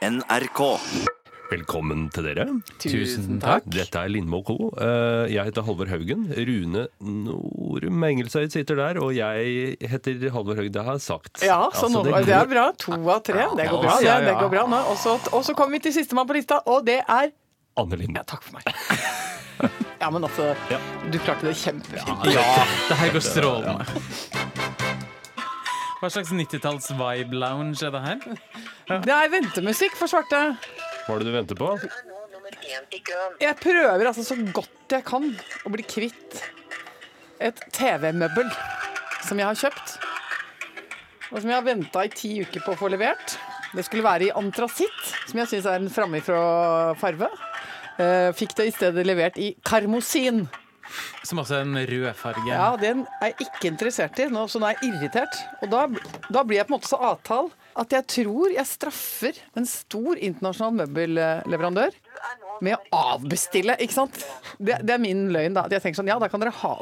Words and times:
NRK. 0.00 0.60
Velkommen 1.50 2.06
til 2.14 2.24
dere. 2.30 2.44
Tusen 2.80 3.40
takk. 3.42 3.66
Dette 3.74 4.00
er 4.00 4.08
Lindmo 4.08 4.38
Co. 4.46 4.54
Eh, 4.80 5.26
Jeg 5.34 5.44
heter 5.50 5.66
Halvor 5.66 5.90
Haugen. 5.90 6.22
Rune 6.32 6.86
Norum 7.04 8.04
Engelsøyd 8.08 8.54
sitter 8.54 8.78
der, 8.78 9.00
og 9.02 9.12
jeg 9.12 9.74
heter 9.82 10.30
Halvor 10.32 10.56
Haugen. 10.56 10.72
Det 10.72 10.84
har 10.86 10.96
jeg 10.96 11.04
sagt. 11.04 11.42
Ja, 11.44 11.58
så 11.74 11.84
Altså, 11.84 11.90
nå, 11.98 12.04
det 12.06 12.26
det, 12.30 12.34
er 12.38 12.46
bra. 12.48 12.64
To 12.78 12.92
av 13.10 13.20
tre. 13.26 13.44
Det 13.58 13.68
går 13.68 13.82
bra. 13.84 13.98
Ja. 14.06 14.20
Det 14.24 14.34
går 14.40 14.48
bra 14.54 14.64
nå. 14.72 14.80
Og 14.90 14.96
så- 14.96 15.42
så 15.42 15.54
kommer 15.54 15.72
vi 15.72 15.78
til 15.80 15.92
sistemann 15.92 16.26
på 16.26 16.32
lista, 16.38 16.62
og 16.66 16.86
det 16.86 17.02
er 17.06 17.30
Anne 17.76 17.96
Lindmo. 17.96 18.16
Ja, 18.16 18.22
takk 18.22 18.42
for 18.42 18.52
meg. 18.56 18.64
Ja, 20.00 20.08
men 20.08 20.22
altså, 20.24 20.56
Ja. 20.70 20.78
du 21.12 21.18
klarte 21.18 21.42
det 21.42 21.54
kjempefint. 21.56 22.24
Ja, 22.32 22.64
det 22.88 22.96
her 22.96 23.10
går 23.12 23.20
strålende. 23.20 23.84
Hva 26.00 26.08
slags 26.08 26.30
90-talls 26.32 26.86
vibe-lounge 26.96 27.82
er 27.84 27.92
det 27.92 28.00
her? 28.04 28.20
Det 29.04 29.12
er 29.12 29.32
ventemusikk 29.34 29.98
for 29.98 30.08
svarte. 30.08 30.38
Hva 31.04 31.16
er 31.16 31.20
det 31.20 31.28
du 31.28 31.34
venter 31.34 31.58
på? 31.60 31.74
Jeg 33.40 33.56
prøver 33.60 34.08
altså 34.08 34.24
så 34.24 34.36
godt 34.54 34.94
jeg 34.96 35.04
kan 35.06 35.28
å 35.68 35.72
bli 35.72 35.84
kvitt 35.86 36.40
et 37.40 37.60
TV-møbel 37.76 38.48
som 39.26 39.38
jeg 39.38 39.46
har 39.46 39.60
kjøpt. 39.60 39.98
Og 41.30 41.36
som 41.44 41.52
jeg 41.52 41.58
har 41.60 41.66
venta 41.68 42.02
i 42.08 42.10
ti 42.10 42.32
uker 42.42 42.64
på 42.64 42.74
å 42.74 42.80
få 42.80 42.90
levert. 42.90 43.36
Det 43.76 43.84
skulle 43.86 44.02
være 44.02 44.26
i 44.26 44.32
antrasitt, 44.34 44.98
som 45.30 45.38
jeg 45.38 45.52
syns 45.52 45.68
er 45.70 45.78
en 45.78 45.92
framifrå 45.94 46.40
farve. 46.98 47.28
Eh, 48.00 48.32
Fikk 48.34 48.56
det 48.58 48.66
i 48.66 48.74
stedet 48.74 49.04
levert 49.06 49.38
i 49.38 49.52
karmosin. 49.62 50.46
Som 51.26 51.42
også 51.42 51.60
er 51.60 51.66
en 51.66 51.80
rød 51.90 52.10
farge. 52.18 52.46
Ja, 52.48 52.72
den 52.80 53.04
er 53.20 53.32
jeg 53.32 53.46
ikke 53.46 53.70
interessert 53.70 54.18
i, 54.22 54.28
nå, 54.32 54.46
så 54.50 54.60
nå 54.62 54.70
er 54.70 54.78
jeg 54.78 54.92
irritert. 54.94 55.40
Og 55.62 55.72
da, 55.72 55.86
da 56.32 56.44
blir 56.46 56.60
jeg 56.60 56.68
på 56.68 56.74
en 56.74 56.78
måte 56.78 56.90
så 56.90 57.00
avtal 57.12 57.50
at 57.80 57.94
jeg 57.94 58.06
tror 58.10 58.50
jeg 58.52 58.66
straffer 58.66 59.38
en 59.56 59.68
stor 59.68 60.18
internasjonal 60.18 60.74
møbelleverandør 60.82 61.94
med 62.64 62.76
å 62.76 63.02
avbestille, 63.14 63.76
ikke 63.80 63.96
sant? 63.96 64.20
Det, 64.58 64.80
det 64.84 64.96
er 64.96 65.02
min 65.02 65.28
løgn, 65.32 65.56
da. 65.56 65.64
Jeg 65.70 65.84
tenker 65.84 66.02
sånn, 66.02 66.10
ja, 66.10 66.18
da 66.20 66.28
kan 66.30 66.42
dere 66.42 66.52
ha 66.60 66.74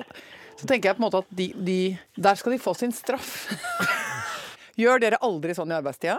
Så 0.59 0.67
tenker 0.67 0.91
jeg 0.91 0.99
på 0.99 1.03
en 1.03 1.07
måte 1.07 1.21
at 1.23 1.29
de, 1.39 1.53
de 1.55 1.79
Der 2.19 2.41
skal 2.41 2.57
de 2.57 2.59
få 2.63 2.75
sin 2.75 2.95
straff. 2.95 3.47
Gjør 4.81 5.03
dere 5.03 5.21
aldri 5.27 5.55
sånn 5.59 5.71
i 5.71 5.79
arbeidstida? 5.79 6.19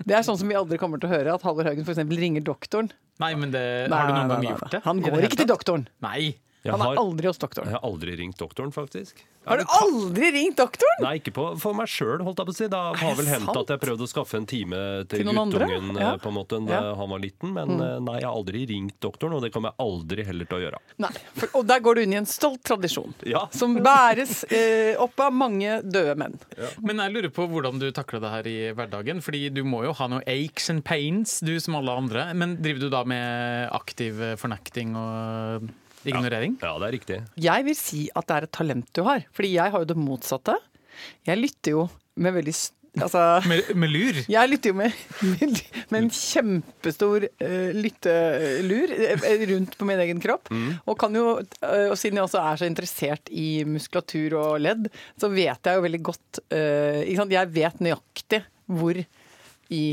Det 0.00 0.16
er 0.16 0.24
sånn 0.24 0.38
som 0.40 0.48
vi 0.48 0.56
aldri 0.56 0.78
kommer 0.80 1.00
til 1.00 1.10
å 1.10 1.12
høre, 1.12 1.32
at 1.34 1.42
Halvor 1.44 1.66
Haugen 1.68 1.84
f.eks. 1.84 2.00
ringer 2.20 2.44
doktoren. 2.44 2.88
Nei, 3.20 3.34
men 3.36 3.50
det, 3.52 3.64
Nei, 3.92 3.98
har 3.98 4.08
du 4.08 4.14
noen 4.14 4.30
nei, 4.30 4.36
gang 4.36 4.44
nei, 4.44 4.52
gjort 4.54 4.72
det? 4.72 4.80
Han 4.86 5.02
går 5.04 5.26
ikke 5.26 5.40
til 5.42 5.50
doktoren. 5.50 5.84
Nei. 6.04 6.22
Jeg 6.60 6.72
Han 6.74 6.80
har, 6.84 6.92
er 6.92 6.98
aldri 7.00 7.26
hos 7.30 7.38
doktoren. 7.40 7.70
jeg 7.70 7.78
har 7.78 7.84
aldri 7.88 8.14
ringt 8.20 8.36
doktoren, 8.36 8.70
faktisk. 8.74 9.22
Har 9.48 9.56
du 9.56 9.64
aldri 9.72 10.26
ringt 10.34 10.58
doktoren? 10.60 10.98
Nei, 11.00 11.14
ikke 11.16 11.32
på, 11.32 11.44
for 11.56 11.72
meg 11.72 11.88
sjøl, 11.88 12.20
holdt 12.26 12.42
jeg 12.42 12.48
på 12.50 12.52
å 12.52 12.56
si. 12.58 12.66
Det 12.68 12.80
har 13.00 13.14
vel 13.16 13.30
hendt 13.30 13.46
sant? 13.48 13.56
at 13.62 13.70
jeg 13.72 13.80
prøvde 13.80 14.04
å 14.04 14.10
skaffe 14.10 14.36
en 14.36 14.44
time 14.50 14.80
til, 15.08 15.22
Til 15.22 15.24
noen 15.30 15.40
andre? 15.46 15.64
guttungen 15.70 15.96
Ja. 15.96 16.10
eh, 16.12 16.18
på 16.20 16.28
en 16.28 16.36
måte 16.36 16.58
da 16.66 16.74
Ja. 16.74 16.80
Mm. 16.90 16.98
han 17.00 17.08
var 17.14 17.22
liten, 17.24 17.54
men 17.56 17.72
eh, 17.80 17.94
nei, 18.04 18.16
jeg 18.20 18.28
har 18.28 18.36
aldri 18.36 18.66
ringt 18.68 18.98
doktoren, 19.00 19.32
og 19.38 19.40
det 19.46 19.52
kommer 19.56 19.72
jeg 19.72 19.86
aldri 19.86 20.26
heller 20.28 20.44
til 20.52 20.58
å 20.58 20.62
gjøre. 20.66 20.82
Nei, 21.06 21.12
for, 21.40 21.48
og 21.62 21.66
der 21.72 21.80
går 21.80 21.94
du 21.94 22.02
inn 22.04 22.12
i 22.12 22.20
en 22.20 22.28
stolt 22.28 22.62
tradisjon. 22.68 23.14
Ja. 23.24 23.46
Som 23.56 23.78
bæres 23.80 24.44
eh, 24.52 24.92
opp 25.00 25.16
av 25.24 25.32
mange 25.32 25.80
døde 25.82 26.18
menn. 26.20 26.36
Men 26.84 27.00
jeg 27.00 27.16
lurer 27.16 27.32
på 27.32 27.48
hvordan 27.48 27.80
du 27.80 27.88
takler 27.96 28.20
det 28.20 28.34
her 28.36 28.46
i 28.52 28.58
hverdagen. 28.76 29.24
Fordi 29.24 29.46
du 29.48 29.64
må 29.64 29.84
jo 29.88 29.96
ha 29.96 30.06
noe 30.12 30.20
aches 30.28 30.68
and 30.68 30.84
pains, 30.84 31.40
du 31.40 31.56
som 31.58 31.80
alle 31.80 31.96
andre. 31.96 32.28
Men 32.36 32.58
driver 32.60 32.80
du 32.84 32.90
da 32.92 33.04
med 33.08 33.70
aktiv 33.72 34.20
fornekting 34.36 34.92
og 35.00 35.70
ignorering? 36.08 36.58
Ja, 36.62 36.74
det 36.80 36.88
er 36.88 36.96
riktig. 36.96 37.20
Jeg 37.40 37.66
vil 37.68 37.78
si 37.78 38.02
at 38.16 38.28
det 38.28 38.36
er 38.36 38.48
et 38.48 38.56
talent 38.56 38.90
du 38.96 39.02
har, 39.06 39.24
fordi 39.36 39.54
jeg 39.56 39.74
har 39.74 39.84
jo 39.84 39.90
det 39.92 39.98
motsatte. 39.98 40.56
Jeg 41.28 41.40
lytter 41.40 41.76
jo 41.78 41.88
med 42.20 42.36
veldig 42.36 42.54
Altså 42.98 43.20
Med, 43.50 43.68
med 43.78 43.92
lur? 43.92 44.16
jeg 44.26 44.50
lytter 44.50 44.72
jo 44.72 44.76
med, 44.80 44.94
med, 45.22 45.60
med 45.92 45.98
en 46.00 46.10
kjempestor 46.10 47.26
uh, 47.28 47.70
lyttelur 47.76 48.94
eh, 48.96 49.44
rundt 49.52 49.76
på 49.78 49.86
min 49.86 50.02
egen 50.02 50.22
kropp. 50.22 50.50
Og, 50.50 50.96
kan 50.98 51.14
jo, 51.14 51.36
eh, 51.38 51.86
og 51.86 51.94
siden 52.00 52.18
jeg 52.18 52.26
også 52.26 52.42
er 52.42 52.60
så 52.60 52.66
interessert 52.66 53.30
i 53.30 53.62
muskulatur 53.68 54.34
og 54.40 54.58
ledd, 54.64 54.90
så 55.20 55.30
vet 55.30 55.70
jeg 55.70 55.78
jo 55.78 55.86
veldig 55.86 56.02
godt 56.10 56.42
uh, 56.50 57.00
ikke 57.04 57.20
sant? 57.22 57.36
Jeg 57.38 57.52
vet 57.54 57.84
nøyaktig 57.86 58.42
hvor 58.70 58.98
i, 58.98 59.84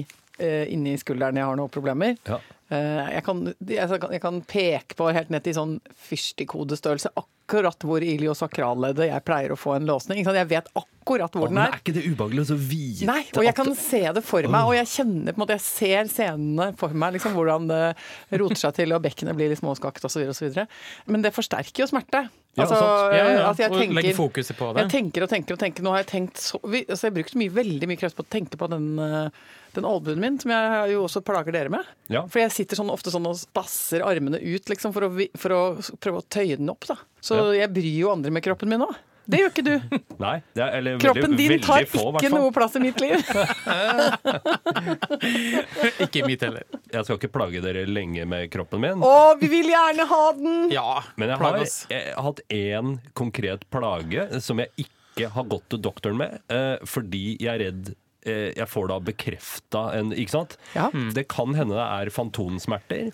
uh, 0.42 0.66
inni 0.74 0.98
skulderen 0.98 1.38
jeg 1.38 1.50
har 1.52 1.60
noen 1.60 1.74
problemer. 1.74 2.18
Ja. 2.26 2.42
Eh, 2.70 3.14
Jeg 3.14 3.24
kan, 3.24 3.54
jeg, 3.70 4.22
kan, 4.22 4.42
peke 4.44 4.98
på 4.98 5.10
helt 5.16 5.32
ned 5.32 5.46
til 5.46 5.56
sånn 5.56 5.78
fyrstikkodestørrelse 6.10 7.14
akkurat 7.16 7.37
hvor 7.48 8.04
i 8.04 8.14
iliosakralleddet 8.18 9.08
jeg 9.10 9.24
pleier 9.28 9.54
å 9.54 9.58
få 9.60 9.76
en 9.78 9.86
låsning. 9.88 10.20
Jeg 10.26 10.50
vet 10.50 10.68
akkurat 10.76 11.32
hvor 11.32 11.48
den 11.48 11.56
Men 11.56 11.64
er. 11.68 11.76
er 11.78 11.80
ikke 11.80 11.94
det 11.96 12.04
ubehagelig 12.12 12.44
å 12.52 12.58
vite 12.60 13.06
Nei, 13.08 13.22
og 13.34 13.44
jeg 13.48 13.56
kan 13.56 13.70
se 13.80 14.02
det 14.18 14.24
for 14.28 14.44
meg, 14.52 14.66
og 14.68 14.76
jeg 14.76 14.90
kjenner 14.92 15.32
på 15.32 15.40
en 15.40 15.44
måte, 15.46 15.56
jeg 15.56 15.64
ser 15.64 16.10
scenene 16.12 16.74
for 16.78 16.90
meg, 16.92 17.14
liksom 17.16 17.34
hvordan 17.38 17.70
det 17.72 17.84
roter 18.42 18.60
seg 18.66 18.76
til, 18.82 18.92
og 18.98 19.02
bekkenet 19.06 19.38
blir 19.40 19.50
litt 19.54 19.62
småskakt 19.62 20.04
osv. 20.04 20.28
osv. 20.34 20.60
Men 21.08 21.24
det 21.24 21.32
forsterker 21.36 21.86
jo 21.86 21.90
smerte. 21.94 22.28
Ja, 22.58 22.64
Altså, 22.66 22.74
sant. 22.82 23.14
Ja, 23.14 23.26
ja. 23.30 23.42
altså, 23.52 23.62
jeg 23.62 23.72
og 23.72 23.94
legge 23.94 24.14
fokuset 24.18 24.58
på 24.58 24.72
det. 24.74 24.82
jeg 24.88 24.90
tenker 24.96 25.24
og 25.24 25.30
tenker 25.30 25.54
og 25.54 25.60
tenker. 25.62 25.84
Nå 25.86 25.92
har 25.94 26.00
jeg 26.02 26.08
tenkt 26.10 26.40
så 26.42 26.58
vi, 26.66 26.80
altså 26.90 27.06
Jeg 27.06 27.12
har 27.12 27.18
brukt 27.20 27.36
mye, 27.38 27.52
veldig 27.54 27.88
mye 27.92 28.00
kreft 28.02 28.18
på 28.18 28.24
å 28.26 28.30
tenke 28.34 28.58
på 28.58 28.68
den, 28.72 28.88
eh, 28.98 29.30
den 29.78 29.86
albuen 29.86 30.18
min, 30.20 30.40
som 30.42 30.50
jeg 30.50 30.90
jo 30.96 31.04
også 31.06 31.22
plager 31.22 31.54
dere 31.54 31.70
med. 31.70 31.86
Ja. 32.10 32.24
For 32.26 32.42
jeg 32.42 32.50
sitter 32.56 32.76
sånn, 32.82 32.90
ofte 32.90 33.14
sånn 33.14 33.28
og 33.30 33.38
spasser 33.38 34.02
armene 34.02 34.42
ut 34.42 34.66
liksom, 34.74 34.92
for, 34.92 35.06
å, 35.06 35.12
vi- 35.14 35.30
for 35.38 35.54
å 35.54 35.62
prøve 36.02 36.24
å 36.24 36.26
tøye 36.34 36.58
den 36.58 36.74
opp. 36.74 36.88
Da. 36.90 36.98
Så 37.24 37.42
jeg 37.58 37.70
bryr 37.74 38.00
jo 38.04 38.12
andre 38.14 38.32
med 38.34 38.46
kroppen 38.46 38.70
min 38.72 38.86
òg. 38.86 38.96
Det 39.28 39.42
gjør 39.42 39.50
ikke 39.52 39.64
du. 39.66 39.98
Nei, 40.24 40.38
det 40.56 40.64
er, 40.64 40.70
eller 40.78 41.00
Kroppen 41.04 41.34
veldig, 41.34 41.38
din 41.42 41.50
veldig 41.52 41.66
tar 41.66 41.88
få, 41.92 42.04
ikke 42.16 42.30
noe 42.32 42.52
plass 42.56 42.78
i 42.80 42.82
mitt 42.84 43.02
liv. 43.04 43.20
Ikke 46.06 46.24
mitt 46.28 46.46
heller. 46.46 46.64
Jeg 46.94 47.04
skal 47.04 47.18
ikke 47.20 47.32
plage 47.34 47.62
dere 47.64 47.84
lenge 47.90 48.24
med 48.30 48.48
kroppen 48.54 48.84
min. 48.84 49.04
Å, 49.04 49.36
vi 49.42 49.50
vil 49.52 49.72
gjerne 49.74 50.08
ha 50.08 50.22
den! 50.38 50.56
Ja, 50.72 51.02
Men 51.20 51.34
jeg 51.34 51.42
har, 51.44 51.60
jeg 51.92 52.14
har 52.16 52.28
hatt 52.30 52.42
én 52.54 52.96
konkret 53.18 53.68
plage 53.74 54.30
som 54.44 54.64
jeg 54.64 54.88
ikke 54.88 55.32
har 55.34 55.48
gått 55.50 55.68
til 55.74 55.82
doktoren 55.84 56.20
med, 56.20 56.40
eh, 56.54 56.76
fordi 56.88 57.26
jeg 57.42 57.52
er 57.52 57.64
redd 57.68 57.96
jeg 58.28 58.68
får 58.70 58.90
da 58.92 59.00
bekrefta 59.12 59.82
en 59.98 60.12
Ikke 60.14 60.34
sant? 60.36 60.58
Ja. 60.76 60.90
Det 60.94 61.28
kan 61.32 61.56
hende 61.58 61.76
det 61.78 61.88
er 61.88 62.12
fantomsmerter, 62.14 63.12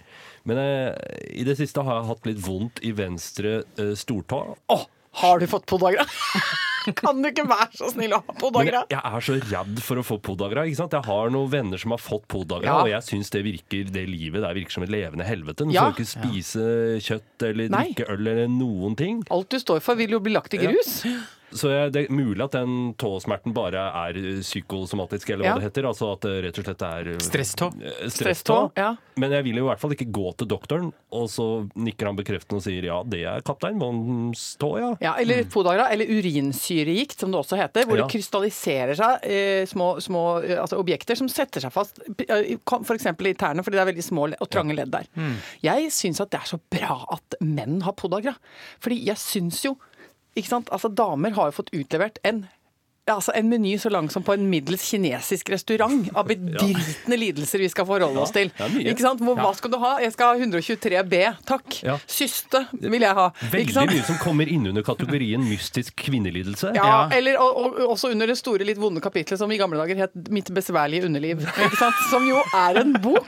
men 0.50 0.58
eh, 0.60 0.92
i 1.34 1.46
det 1.48 1.58
siste 1.62 1.84
har 1.86 2.02
jeg 2.02 2.10
hatt 2.12 2.26
litt 2.30 2.42
vondt 2.46 2.82
i 2.84 2.92
venstre 2.98 3.62
eh, 3.78 3.94
stortå. 3.98 4.42
Oh, 4.74 4.86
har 5.24 5.40
du 5.40 5.48
fått 5.48 5.66
podagra? 5.70 6.06
kan 7.00 7.22
du 7.24 7.30
ikke 7.30 7.46
være 7.48 7.70
så 7.80 7.88
snill 7.94 8.12
å 8.18 8.20
ha 8.26 8.34
podagra? 8.36 8.82
jeg, 8.92 8.98
jeg 8.98 9.14
er 9.16 9.24
så 9.24 9.36
redd 9.40 9.78
for 9.86 10.02
å 10.02 10.04
få 10.04 10.18
podagra. 10.20 10.66
ikke 10.68 10.82
sant? 10.82 10.96
Jeg 10.98 11.08
har 11.08 11.30
noen 11.32 11.52
venner 11.54 11.80
som 11.80 11.94
har 11.96 12.02
fått 12.04 12.26
podagra, 12.28 12.68
Ja. 12.68 12.80
og 12.84 12.90
jeg 12.92 13.06
syns 13.08 13.32
det 13.32 13.44
virker 13.46 13.88
det 13.94 14.04
livet 14.10 14.44
der 14.44 14.58
virker 14.58 14.76
som 14.80 14.84
et 14.84 14.92
levende 14.92 15.24
helvete. 15.28 15.64
Du 15.70 15.72
Ja. 15.72 15.86
får 15.92 15.96
ikke 15.96 16.10
spise 16.12 16.66
kjøtt 17.06 17.48
eller 17.52 17.70
Nei. 17.72 17.86
drikke 17.94 18.10
øl 18.12 18.28
eller 18.34 18.52
noen 18.52 18.98
ting. 19.00 19.24
Alt 19.32 19.50
du 19.56 19.60
står 19.64 19.80
for, 19.86 19.96
vil 19.96 20.12
jo 20.18 20.20
bli 20.20 20.34
lagt 20.36 20.54
i 20.54 20.60
grus. 20.66 21.04
Så 21.54 21.70
jeg, 21.70 21.92
det 21.94 22.02
er 22.08 22.14
mulig 22.14 22.42
at 22.44 22.56
den 22.58 22.94
tåsmerten 22.98 23.54
bare 23.54 23.84
er 24.10 24.18
psykosomatisk, 24.42 25.30
eller 25.34 25.46
hva 25.46 25.52
Ja. 25.52 25.56
det 25.60 25.68
heter. 25.70 25.88
Altså 25.90 26.12
at 26.14 26.22
det 26.26 26.34
rett 26.48 26.58
og 26.60 26.66
slett 26.66 26.82
er 26.88 27.12
Stresstå. 27.22 27.68
eh, 27.84 28.10
Stresstå. 28.10 28.58
Ja. 28.78 28.96
Men 29.18 29.32
jeg 29.32 29.44
vil 29.46 29.58
jo 29.62 29.66
i 29.66 29.70
hvert 29.70 29.80
fall 29.80 29.92
ikke 29.94 30.10
gå 30.12 30.36
til 30.38 30.48
doktoren, 30.50 30.92
og 31.14 31.28
så 31.30 31.70
nikker 31.78 32.08
han 32.10 32.16
bekreftende 32.18 32.58
og 32.58 32.64
sier 32.66 32.84
ja, 32.90 33.04
det 33.06 33.24
er 33.30 33.42
kaptein 33.46 33.78
Bonds 33.80 34.58
tå, 34.58 34.72
ja. 34.82 34.90
Ja, 35.02 35.14
eller 35.22 35.44
podagra, 35.46 35.90
eller 35.94 36.06
urinsyregikt, 36.10 37.20
som 37.20 37.32
det 37.32 37.40
også 37.40 37.58
heter. 37.60 37.86
Hvor 37.86 37.98
Ja. 37.98 38.08
det 38.08 38.14
krystalliserer 38.18 38.96
seg 38.98 39.20
eh, 39.30 39.66
små, 39.70 40.00
små 40.02 40.44
eh, 40.44 40.60
altså 40.60 40.80
objekter 40.82 41.16
som 41.16 41.28
setter 41.30 41.62
seg 41.62 41.72
fast, 41.72 42.00
eh, 42.28 42.58
f.eks. 42.58 43.06
i 43.06 43.34
tærne, 43.38 43.64
fordi 43.64 43.78
det 43.78 43.84
er 43.86 43.92
veldig 43.94 44.04
små 44.04 44.28
og 44.40 44.50
trange 44.50 44.76
ledd 44.76 44.92
der. 44.92 45.06
Jeg 45.62 45.92
syns 45.92 46.20
at 46.22 46.32
det 46.32 46.40
er 46.42 46.50
så 46.56 46.60
bra 46.72 47.06
at 47.12 47.36
menn 47.42 47.82
har 47.86 47.94
podagra. 47.94 48.36
Fordi 48.82 49.04
jeg 49.06 49.18
syns 49.18 49.64
jo 49.66 49.76
ikke 50.36 50.50
sant? 50.50 50.72
Altså, 50.74 50.90
Damer 50.90 51.36
har 51.38 51.50
jo 51.50 51.58
fått 51.60 51.74
utlevert 51.76 52.20
en 52.28 52.46
altså 53.12 53.34
En 53.36 53.50
meny 53.52 53.74
så 53.82 53.90
lang 53.92 54.08
som 54.12 54.24
på 54.24 54.32
en 54.38 54.46
middels 54.50 54.84
kinesisk 54.88 55.50
restaurant 55.52 56.06
av 56.16 56.28
bedritne 56.30 57.18
lidelser 57.20 57.60
vi 57.60 57.68
skal 57.72 57.86
forholde 57.90 58.22
oss 58.24 58.32
til. 58.32 58.48
Ikke 58.80 59.04
sant? 59.04 59.20
Hvor, 59.20 59.36
hva 59.36 59.50
skal 59.58 59.72
du 59.74 59.78
ha? 59.82 59.98
Jeg 60.00 60.14
skal 60.16 60.32
ha 60.40 60.46
123B, 60.46 61.20
takk. 61.50 61.80
Ja. 61.84 61.98
Syste 62.08 62.62
vil 62.80 63.04
jeg 63.04 63.12
ha. 63.18 63.26
Ikke 63.44 63.52
Veldig 63.58 63.76
sant? 63.76 63.92
mye 63.92 64.06
som 64.08 64.20
kommer 64.24 64.48
inn 64.48 64.70
under 64.72 64.86
kategorien 64.88 65.44
mystisk 65.44 65.98
kvinnelidelse. 66.00 66.72
Ja, 66.78 66.84
Ja. 66.94 67.10
eller 67.18 67.40
og, 67.44 67.58
og, 67.66 67.82
også 67.96 68.12
under 68.14 68.28
det 68.32 68.38
store, 68.40 68.64
litt 68.68 68.80
vonde 68.80 69.02
kapitlet 69.04 69.40
som 69.42 69.52
i 69.52 69.58
gamle 69.60 69.78
dager 69.84 69.96
het 70.06 70.16
'Mitt 70.30 70.54
besværlige 70.56 71.04
underliv'. 71.10 71.44
Ikke 71.66 71.78
sant? 71.80 71.96
Som 72.10 72.24
jo 72.28 72.40
er 72.56 72.80
en 72.82 72.94
bok. 73.04 73.28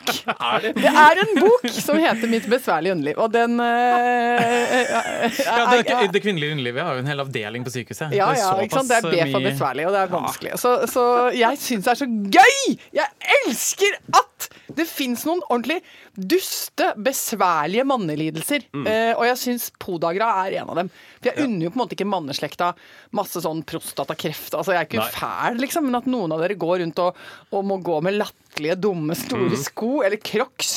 det? 0.61 0.73
er 0.85 1.21
en 1.25 1.35
bok 1.41 1.67
som 1.69 1.97
heter 1.99 2.27
'Mitt 2.31 2.47
besværlige 2.47 2.95
underliv'. 2.95 3.17
Og 3.19 3.31
den 3.33 3.59
eh, 3.59 5.35
Ja, 5.45 5.65
det, 5.71 5.83
er- 5.91 6.11
det 6.11 6.21
kvinnelige 6.23 6.51
underlivet 6.51 6.83
har 6.83 6.93
jo 6.93 6.99
en 7.03 7.07
hel 7.11 7.19
avdeling 7.19 7.63
på 7.65 7.71
sykehuset. 7.75 8.11
ja, 8.15 8.31
ja, 8.33 8.51
ikke 8.63 8.75
sant? 8.79 8.89
Det 8.89 8.97
er 8.97 9.01
såpass 9.01 9.11
B 9.11 9.31
for 9.31 9.39
mye- 9.41 9.57
besværlig, 9.65 9.87
og 9.87 9.93
det 9.93 10.01
er 10.01 10.13
vanskelig. 10.13 10.51
Så, 10.59 10.73
så 10.91 11.03
jeg 11.35 11.57
syns 11.59 11.85
det 11.85 11.91
er 11.91 11.99
så 12.03 12.07
gøy! 12.07 12.75
Jeg 12.93 13.05
elsker 13.45 13.97
at 14.13 14.49
Det 14.75 14.87
fins 14.89 15.21
noen 15.27 15.41
ordentlig 15.49 15.77
duste, 16.15 16.91
besværlige 16.97 17.83
mannelidelser. 17.87 18.65
Mm. 18.73 18.85
Eh, 18.87 19.11
og 19.17 19.25
jeg 19.27 19.37
syns 19.41 19.67
podagra 19.81 20.29
er 20.45 20.59
en 20.61 20.71
av 20.71 20.79
dem. 20.79 20.89
For 21.19 21.29
jeg 21.31 21.45
unner 21.47 21.67
jo 21.67 21.71
på 21.73 21.79
en 21.79 21.83
måte 21.83 21.97
ikke 21.97 22.07
manneslekta 22.09 22.71
masse 23.15 23.41
sånn 23.43 23.61
prostatakreft. 23.67 24.55
Altså, 24.55 24.73
jeg 24.75 24.83
er 24.83 24.89
ikke 24.89 25.03
Nei. 25.03 25.11
fæl, 25.15 25.59
liksom, 25.63 25.87
men 25.89 25.99
at 25.99 26.07
noen 26.09 26.33
av 26.35 26.43
dere 26.43 26.57
går 26.59 26.81
rundt 26.83 27.01
og, 27.03 27.19
og 27.51 27.65
må 27.67 27.79
gå 27.83 27.99
med 28.05 28.17
latterlige, 28.19 28.77
dumme, 28.79 29.15
store 29.19 29.43
Mm. 29.45 29.57
sko, 29.61 29.89
eller 30.07 30.17
crocs, 30.23 30.69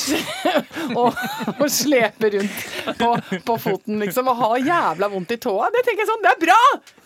og, 0.99 1.15
og 1.59 1.69
slepe 1.71 2.33
rundt 2.35 2.65
på, 2.99 3.11
på 3.47 3.55
foten, 3.63 4.01
liksom, 4.03 4.29
og 4.33 4.41
ha 4.43 4.51
jævla 4.59 5.09
vondt 5.13 5.37
i 5.37 5.39
tåa. 5.41 5.69
Det 5.73 5.85
tenker 5.87 6.03
jeg 6.03 6.11
sånn, 6.11 6.25
det 6.27 6.33
er 6.35 6.43
bra! 6.43 6.59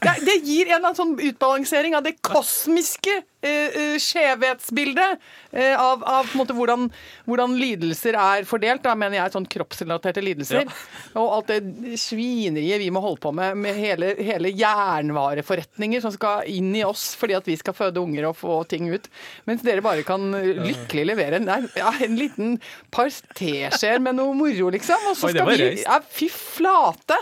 Det, 0.03 0.15
det 0.27 0.39
gir 0.43 0.73
en 0.75 0.89
sånn 0.99 1.13
utbalansering 1.23 1.95
av 1.95 2.03
det 2.03 2.17
kosmiske 2.27 3.21
eh, 3.47 3.95
skjevhetsbildet 4.03 5.21
eh, 5.53 5.77
av, 5.79 6.03
av 6.09 6.33
måte 6.39 6.57
hvordan, 6.57 6.89
hvordan 7.29 7.55
lidelser 7.61 8.17
er 8.19 8.22
fordelt. 8.49 8.83
Da 8.85 8.95
mener 8.99 9.19
jeg 9.19 9.35
sånn 9.35 9.49
kroppsrelaterte 9.51 10.23
lidelser. 10.25 10.71
Og 11.19 11.35
alt 11.39 11.53
det 11.53 11.99
svineriet 12.01 12.81
vi 12.83 12.91
må 12.95 13.03
holde 13.05 13.23
på 13.23 13.33
med, 13.37 13.59
med 13.63 13.79
hele, 13.79 14.13
hele 14.21 14.53
jernvareforretninger 14.57 16.03
som 16.05 16.15
skal 16.15 16.49
inn 16.51 16.73
i 16.79 16.85
oss 16.87 17.13
fordi 17.19 17.37
at 17.39 17.49
vi 17.49 17.57
skal 17.61 17.77
føde 17.77 18.03
unger 18.03 18.31
og 18.31 18.39
få 18.41 18.59
ting 18.71 18.89
ut. 18.93 19.09
Mens 19.49 19.65
dere 19.67 19.85
bare 19.85 20.05
kan 20.07 20.31
lykkelig 20.33 21.07
levere 21.13 21.41
en, 21.43 21.51
ja, 21.79 21.93
en 22.05 22.19
liten 22.19 22.59
par 22.95 23.11
teskjeer 23.39 24.03
med 24.03 24.19
noe 24.19 24.35
moro, 24.37 24.73
liksom. 24.75 25.11
Og 25.11 25.19
så 25.19 25.33
skal 25.33 25.53
Oi, 25.53 25.57
vi 25.61 25.73
ja, 25.85 26.01
Fy 26.13 26.29
flate! 26.33 27.19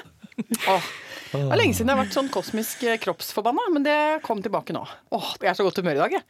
Åh. 0.71 0.91
Det 1.31 1.39
er 1.47 1.61
lenge 1.61 1.77
siden 1.79 1.93
jeg 1.93 1.95
har 1.95 2.03
vært 2.03 2.17
sånn 2.17 2.31
kosmisk 2.35 2.81
eh, 2.91 2.97
kroppsforbanna, 2.99 3.69
men 3.71 3.85
det 3.87 3.97
kom 4.27 4.41
tilbake 4.43 4.75
nå. 4.75 4.83
Åh, 5.15 5.29
Jeg 5.39 5.53
er 5.53 5.59
så 5.59 5.67
godt 5.67 5.79
humør 5.79 6.01
i 6.01 6.03
dag, 6.03 6.17
jeg. 6.19 6.25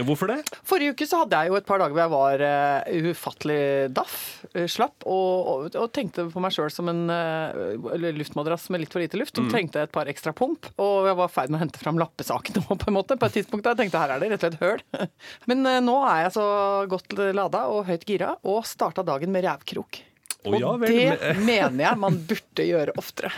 Hvorfor 0.00 0.30
det? 0.32 0.38
Forrige 0.64 0.94
uke 0.94 1.06
så 1.06 1.18
hadde 1.20 1.36
jeg 1.42 1.52
jo 1.52 1.56
et 1.58 1.66
par 1.68 1.82
dager 1.82 1.92
hvor 1.92 2.00
jeg 2.00 2.12
var 2.14 2.42
uh, 2.46 3.10
ufattelig 3.12 3.58
daff, 3.92 4.14
uh, 4.56 4.64
slapp, 4.72 5.04
og, 5.04 5.50
og, 5.52 5.76
og 5.76 5.90
tenkte 5.92 6.24
på 6.32 6.40
meg 6.42 6.54
sjøl 6.56 6.70
som 6.72 6.88
en 6.88 7.02
uh, 7.12 7.98
luftmadrass 8.16 8.70
med 8.72 8.84
litt 8.84 8.94
for 8.96 9.04
lite 9.04 9.20
luft. 9.20 9.36
Som 9.36 9.50
trengte 9.52 9.82
et 9.84 9.92
par 9.92 10.08
ekstra 10.08 10.32
pump. 10.36 10.70
Og 10.80 11.10
jeg 11.10 11.18
var 11.20 11.28
i 11.28 11.34
ferd 11.36 11.52
med 11.52 11.60
å 11.60 11.64
hente 11.66 11.82
fram 11.82 12.00
lappesakene 12.00 12.64
på 12.68 12.78
en 12.88 12.96
måte, 12.96 13.18
på 13.20 13.28
et 13.28 13.36
tidspunkt 13.40 13.66
da 13.68 13.74
jeg 13.74 13.82
tenkte 13.84 14.00
her 14.00 14.14
er 14.16 14.22
det 14.24 14.32
rett 14.32 14.46
og 14.48 14.54
slett 14.56 14.64
høl. 14.64 15.08
Men 15.52 15.66
nå 15.84 15.98
er 16.08 16.24
jeg 16.26 16.36
så 16.38 16.46
godt 16.90 17.18
lada 17.36 17.66
og 17.72 17.84
høyt 17.90 18.08
gira, 18.08 18.32
og 18.48 18.64
starta 18.68 19.04
dagen 19.06 19.32
med 19.34 19.44
rævkrok. 19.44 20.00
Oh, 20.42 20.54
Og 20.56 20.58
ja 20.58 20.70
vel, 20.80 20.88
det 20.90 21.10
men- 21.20 21.44
mener 21.52 21.84
jeg 21.84 22.00
man 22.02 22.16
burde 22.26 22.64
gjøre 22.66 22.96
oftere. 22.98 23.30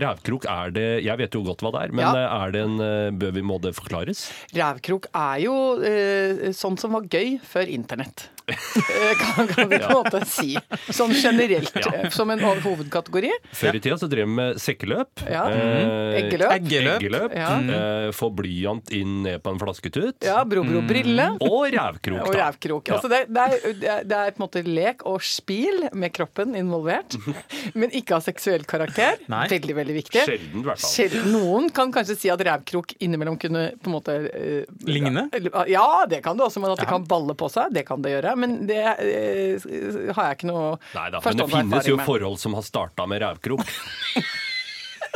Rævkrok, 0.00 0.44
er 0.48 0.70
det 0.74 0.86
Jeg 1.04 1.18
vet 1.18 1.34
jo 1.34 1.42
godt 1.46 1.62
hva 1.64 1.72
det 1.74 1.82
er, 1.88 1.92
men 1.92 2.04
Ja. 2.06 2.12
eh, 2.14 2.44
er 2.46 2.50
det 2.54 2.62
en 2.64 2.80
eh, 2.80 3.10
Bør 3.18 3.32
vi 3.34 3.42
må 3.42 3.58
det 3.60 3.74
forklares? 3.76 4.30
Rævkrok 4.54 5.06
er 5.14 5.38
jo 5.44 5.54
eh, 5.82 6.50
sånn 6.56 6.78
som 6.78 6.92
var 6.92 7.02
gøy 7.10 7.38
før 7.42 7.66
internett. 7.68 8.28
Eh, 8.48 9.12
kan, 9.20 9.48
kan 9.50 9.68
vi 9.68 9.78
på 9.78 9.88
en 9.88 9.96
måte 9.98 10.20
si. 10.28 10.54
Sånn 10.94 11.12
generelt, 11.14 11.74
Ja. 11.76 11.92
eh, 12.04 12.08
som 12.14 12.30
en 12.32 12.40
hovedkategori. 12.40 13.30
Før 13.52 13.76
i 13.76 13.80
tida 13.84 13.98
så 14.00 14.08
drev 14.10 14.26
vi 14.28 14.34
med 14.38 14.56
sekkeløp. 14.62 15.22
Ja. 15.28 15.44
eh, 15.52 16.18
Eggeløp. 16.22 16.52
Eggeløp. 16.56 17.02
eggeløp 17.02 17.34
Ja. 17.36 17.50
eh, 17.60 18.10
Få 18.18 18.30
blyant 18.34 18.90
inn 18.96 19.22
ned 19.26 19.42
på 19.44 19.52
en 19.52 19.58
flasketut. 19.60 20.16
Ja, 20.24 20.42
Bro 20.48 20.62
Bro 20.64 20.80
Brille. 20.88 21.28
Og 21.44 21.68
rævkrok, 21.74 22.26
Og 22.28 22.34
rævkrok. 22.34 22.88
Ja. 22.88 22.94
Altså 22.96 23.08
det, 23.12 23.20
det, 23.28 23.44
er, 23.88 24.04
det 24.04 24.16
er- 24.16 24.32
på 24.38 24.42
en 24.42 24.46
måte 24.46 24.62
lek 24.66 25.04
og 25.08 25.22
spil 25.24 25.88
med 25.92 26.12
kroppen 26.16 26.54
involvert, 26.58 27.16
men 27.78 27.90
ikke 27.90 28.16
av 28.16 28.22
seksuell 28.24 28.64
karakter. 28.68 29.18
Nei. 29.28 29.44
Veldig, 29.52 29.74
veldig 29.76 29.94
viktig. 29.98 30.24
Sjelden, 30.24 30.62
i 30.62 30.64
hvert 30.66 30.80
fall. 30.82 30.90
Sjelden. 30.94 31.30
Noen 31.32 31.70
kan 31.74 31.92
kanskje 31.92 32.16
si 32.18 32.30
at 32.32 32.40
rævkrok 32.48 32.94
innimellom 33.04 33.38
kunne 33.40 33.66
på 33.82 33.90
en 33.90 33.96
måte 33.96 34.16
eh, 34.32 34.64
Ligne? 34.88 35.28
Ja, 35.68 36.04
det 36.08 36.22
kan 36.24 36.36
det 36.38 36.46
også, 36.48 36.60
men 36.62 36.72
at 36.72 36.78
det 36.82 36.88
kan 36.88 37.04
balle 37.08 37.34
på 37.38 37.48
seg, 37.52 37.72
det 37.74 37.84
kan 37.88 38.02
det 38.04 38.12
gjøre. 38.16 38.36
Men 38.38 38.58
det 38.68 38.82
eh, 38.82 40.12
har 40.14 40.30
jeg 40.30 40.38
ikke 40.38 40.50
noe 40.50 40.76
Nei 40.94 41.08
da, 41.14 41.22
men 41.24 41.40
det 41.42 41.48
finnes 41.52 41.88
jo 41.90 41.98
forhold 42.06 42.38
som 42.40 42.56
har 42.58 42.66
starta 42.66 43.08
med 43.10 43.22
rævkrok. 43.24 43.66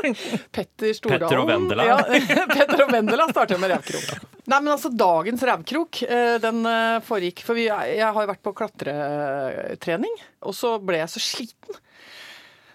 Petter 0.02 0.92
Stordalen. 0.96 1.28
Petter 1.28 1.40
og 1.42 1.48
Vendela. 1.48 1.86
Ja, 1.86 1.98
Petter 2.56 2.84
og 2.84 2.90
Vendela 2.92 3.28
starter 3.30 3.60
med 3.62 3.70
rævkrok. 3.74 4.26
Nei, 4.50 4.58
men 4.58 4.72
altså, 4.74 4.90
dagens 4.90 5.44
rævkrok, 5.46 6.02
eh, 6.02 6.34
den 6.42 6.66
eh, 6.66 6.98
foregikk 7.06 7.44
For 7.46 7.58
vi, 7.58 7.68
jeg 7.70 8.02
har 8.02 8.18
jo 8.18 8.30
vært 8.32 8.42
på 8.42 8.54
klatretrening, 8.58 10.18
og 10.48 10.56
så 10.58 10.74
ble 10.82 11.02
jeg 11.04 11.12
så 11.12 11.22
sliten. 11.22 11.80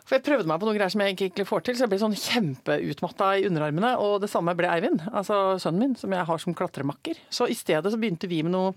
For 0.07 0.15
jeg 0.15 0.23
prøvde 0.23 0.47
meg 0.47 0.61
på 0.61 0.69
noen 0.69 0.77
greier 0.77 0.91
som 0.93 1.03
jeg 1.03 1.17
ikke 1.17 1.25
egentlig 1.27 1.47
får 1.49 1.65
til, 1.67 1.75
så 1.75 1.83
jeg 1.83 1.91
ble 1.91 1.99
sånn 1.99 2.15
kjempeutmatta 2.15 3.33
i 3.35 3.43
underarmene. 3.49 3.91
Og 3.99 4.21
det 4.23 4.31
samme 4.31 4.55
ble 4.55 4.69
Eivind, 4.71 5.03
altså 5.11 5.57
sønnen 5.59 5.83
min, 5.83 5.97
som 5.99 6.15
jeg 6.15 6.27
har 6.29 6.39
som 6.39 6.55
klatremakker. 6.55 7.19
Så 7.27 7.49
i 7.51 7.57
stedet 7.57 7.91
så 7.91 7.99
begynte 7.99 8.29
vi 8.31 8.39
med 8.47 8.55
noe 8.55 8.71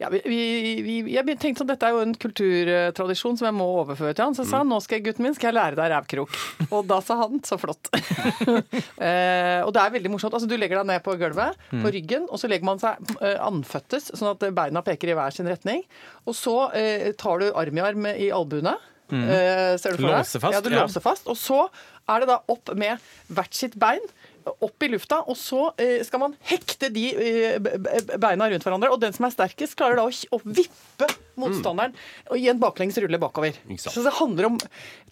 ja, 0.00 0.08
vi, 0.12 0.20
vi, 0.24 0.94
jeg 1.12 1.24
tenkte 1.40 1.62
sånn, 1.62 1.70
Dette 1.72 1.88
er 1.88 1.96
jo 1.96 2.02
en 2.04 2.14
kulturtradisjon 2.16 3.38
som 3.40 3.48
jeg 3.48 3.56
må 3.56 3.66
overføre 3.82 4.14
til 4.16 4.26
han. 4.26 4.36
Så 4.36 4.44
jeg 4.44 4.52
sa 4.52 4.62
nå 4.66 4.78
skal 4.84 4.98
jeg, 4.98 5.06
gutten 5.08 5.26
min, 5.26 5.36
skal 5.36 5.50
jeg 5.50 5.58
lære 5.58 5.78
deg 5.78 5.92
rævkrok. 5.92 6.38
Og 6.74 6.86
da 6.90 7.00
sa 7.04 7.18
han 7.22 7.42
så 7.46 7.58
flott. 7.60 7.90
eh, 9.06 9.60
og 9.62 9.72
det 9.74 9.82
er 9.82 9.94
veldig 9.96 10.12
morsomt. 10.14 10.36
Altså, 10.36 10.48
du 10.50 10.56
legger 10.58 10.80
deg 10.80 10.90
ned 10.92 11.04
på 11.04 11.16
gulvet, 11.20 11.58
på 11.72 11.92
ryggen, 11.94 12.28
og 12.30 12.40
så 12.40 12.50
legger 12.50 12.68
man 12.68 12.80
seg 12.82 13.12
eh, 13.20 13.36
anføttes, 13.42 14.12
sånn 14.16 14.32
at 14.32 14.46
beina 14.56 14.82
peker 14.86 15.12
i 15.12 15.18
hver 15.18 15.34
sin 15.34 15.50
retning. 15.50 15.84
Og 16.26 16.36
så 16.38 16.56
eh, 16.78 17.10
tar 17.18 17.42
du 17.42 17.50
arm 17.52 17.78
i 17.78 17.84
arm 17.84 18.08
i 18.14 18.30
albuene. 18.34 18.76
Eh, 19.12 19.74
ser 19.76 19.92
du 19.96 20.00
for 20.00 20.08
deg? 20.08 20.22
Låser 20.22 20.40
fast, 20.40 20.54
Ja, 20.56 20.60
du 20.64 20.70
ja. 20.72 20.82
låser 20.82 21.04
fast. 21.04 21.28
Og 21.28 21.36
så 21.36 21.66
er 22.10 22.22
det 22.22 22.30
da 22.32 22.38
opp 22.50 22.72
med 22.78 23.02
hvert 23.32 23.56
sitt 23.56 23.76
bein. 23.80 24.02
Opp 24.42 24.82
i 24.82 24.88
lufta, 24.90 25.20
og 25.30 25.36
så 25.38 25.68
eh, 25.78 26.00
skal 26.06 26.18
man 26.24 26.32
hekte 26.50 26.88
de 26.92 27.04
eh, 27.14 27.58
be- 27.62 27.76
be- 27.78 28.18
beina 28.22 28.48
rundt 28.50 28.64
hverandre. 28.66 28.90
Og 28.90 29.00
den 29.02 29.12
som 29.14 29.26
er 29.28 29.34
sterkest, 29.34 29.76
klarer 29.78 30.00
da 30.00 30.06
å 30.08 30.40
vippe 30.44 31.08
motstanderen 31.40 31.94
og 32.30 32.36
gi 32.38 32.48
en 32.52 32.60
baklengs 32.62 32.98
rulle 33.02 33.18
bakover. 33.22 33.56
Så 33.78 34.02
det 34.04 34.12
handler 34.20 34.50
om 34.52 34.58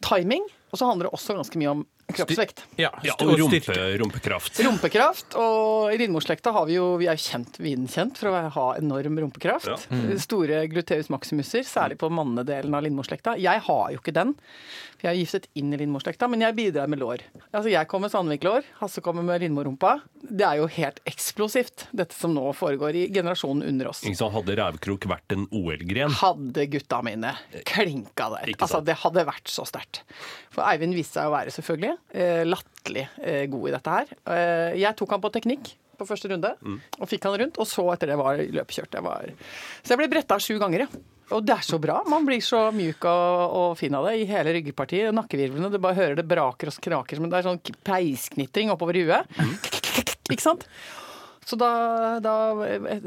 timing, 0.05 0.45
og 0.71 0.79
så 0.79 0.87
handler 0.87 1.09
det 1.09 1.17
også 1.17 1.35
ganske 1.39 1.59
mye 1.59 1.71
om 1.73 1.87
kroppsvekt. 2.11 2.65
Ja, 2.79 2.89
Ja, 3.07 3.13
og 3.23 3.39
rumpe, 3.39 3.61
styrke. 3.63 3.99
rumpekraft. 4.03 4.59
Rumpekraft. 4.67 5.35
Og 5.39 5.93
i 5.95 5.99
Lindmo-slekta 6.01 6.51
har 6.53 6.67
vi 6.67 6.75
jo 6.75 6.97
Vi 6.99 7.07
er 7.07 7.15
jo 7.15 7.23
kjent, 7.23 7.59
vinkjent 7.63 8.19
for 8.19 8.31
å 8.33 8.51
ha 8.51 8.65
enorm 8.79 9.19
rumpekraft. 9.23 9.67
Ja. 9.91 10.17
Store 10.19 10.65
gluteus 10.71 11.07
maximuser, 11.11 11.63
særlig 11.63 11.99
på 12.03 12.11
mannedelen 12.11 12.75
av 12.75 12.83
Lindmo-slekta. 12.83 13.37
Jeg 13.39 13.63
har 13.67 13.93
jo 13.95 13.99
ikke 14.03 14.15
den, 14.17 14.35
for 14.99 15.07
jeg 15.07 15.13
er 15.15 15.21
giftet 15.23 15.47
inn 15.55 15.73
i 15.73 15.79
Lindmo-slekta, 15.79 16.29
men 16.31 16.41
jeg 16.43 16.57
bidrar 16.59 16.89
med 16.91 16.99
lår. 16.99 17.23
Altså 17.55 17.71
Jeg 17.71 17.87
kommer 17.87 18.09
med 18.09 18.15
Sandvik-lår, 18.17 18.65
Hasse 18.81 19.01
kommer 19.07 19.23
med 19.23 19.41
Lindmo-rumpa. 19.43 20.01
Det 20.23 20.47
er 20.47 20.59
jo 20.59 20.67
helt 20.67 20.99
eksplosivt, 21.07 21.87
dette 21.95 22.15
som 22.15 22.35
nå 22.35 22.51
foregår 22.59 22.95
i 22.95 23.07
generasjonen 23.15 23.67
under 23.71 23.89
oss. 23.95 24.03
Ikke 24.03 24.19
sant? 24.19 24.35
Hadde 24.35 24.59
rævkrok 24.59 25.07
vært 25.11 25.31
en 25.39 25.47
OL-gren? 25.55 26.10
Hadde 26.21 26.65
gutta 26.73 26.99
mine 27.07 27.35
klinka 27.69 28.27
der. 28.35 28.53
Altså, 28.59 28.81
det 28.85 28.97
hadde 29.03 29.25
vært 29.29 29.51
så 29.53 29.65
sterkt. 29.69 30.03
For 30.55 30.65
Eivind 30.67 30.97
viste 30.97 31.21
seg 31.21 31.29
å 31.31 31.35
være 31.35 31.53
selvfølgelig 31.55 31.93
eh, 32.17 32.43
latterlig 32.49 33.07
eh, 33.23 33.45
god 33.53 33.69
i 33.71 33.75
dette 33.77 33.95
her. 33.99 34.13
Eh, 34.35 34.81
jeg 34.83 34.97
tok 34.99 35.15
han 35.17 35.23
på 35.25 35.31
teknikk 35.37 35.73
på 36.01 36.07
første 36.09 36.31
runde, 36.33 36.55
Mm. 36.65 36.79
og 36.99 37.09
fikk 37.11 37.27
han 37.29 37.35
rundt. 37.43 37.59
Og 37.61 37.67
så 37.69 37.85
etter 37.93 38.09
det 38.15 38.17
var 38.17 38.39
løpekjørt. 38.41 38.95
Jeg 38.97 39.05
var... 39.05 39.27
Så 39.85 39.93
jeg 39.93 40.01
ble 40.01 40.09
bretta 40.15 40.39
sju 40.41 40.55
ganger, 40.63 40.87
ja. 40.87 41.03
Og 41.37 41.45
det 41.47 41.53
er 41.55 41.63
så 41.63 41.77
bra. 41.79 41.99
Man 42.11 42.25
blir 42.27 42.41
så 42.43 42.63
mjuk 42.75 43.05
og, 43.07 43.53
og 43.61 43.75
fin 43.79 43.95
av 43.95 44.09
det 44.09 44.17
i 44.19 44.25
hele 44.27 44.51
ryggpartiet. 44.57 45.13
Nakkevirvlene. 45.15 45.69
Du 45.71 45.77
bare 45.79 45.95
hører 46.01 46.17
det 46.19 46.25
braker 46.27 46.73
og 46.73 46.81
kraker. 46.83 47.21
som 47.21 47.29
Det 47.31 47.39
er 47.39 47.47
sånn 47.47 47.61
peisknitring 47.87 48.73
oppover 48.73 48.97
i 48.99 49.05
huet. 49.07 49.29
Mm. 49.39 49.53
Ikke 50.35 50.43
sant? 50.43 50.65
Så 51.47 51.57
da, 51.59 51.69
da 52.23 52.33
eh, 52.67 53.01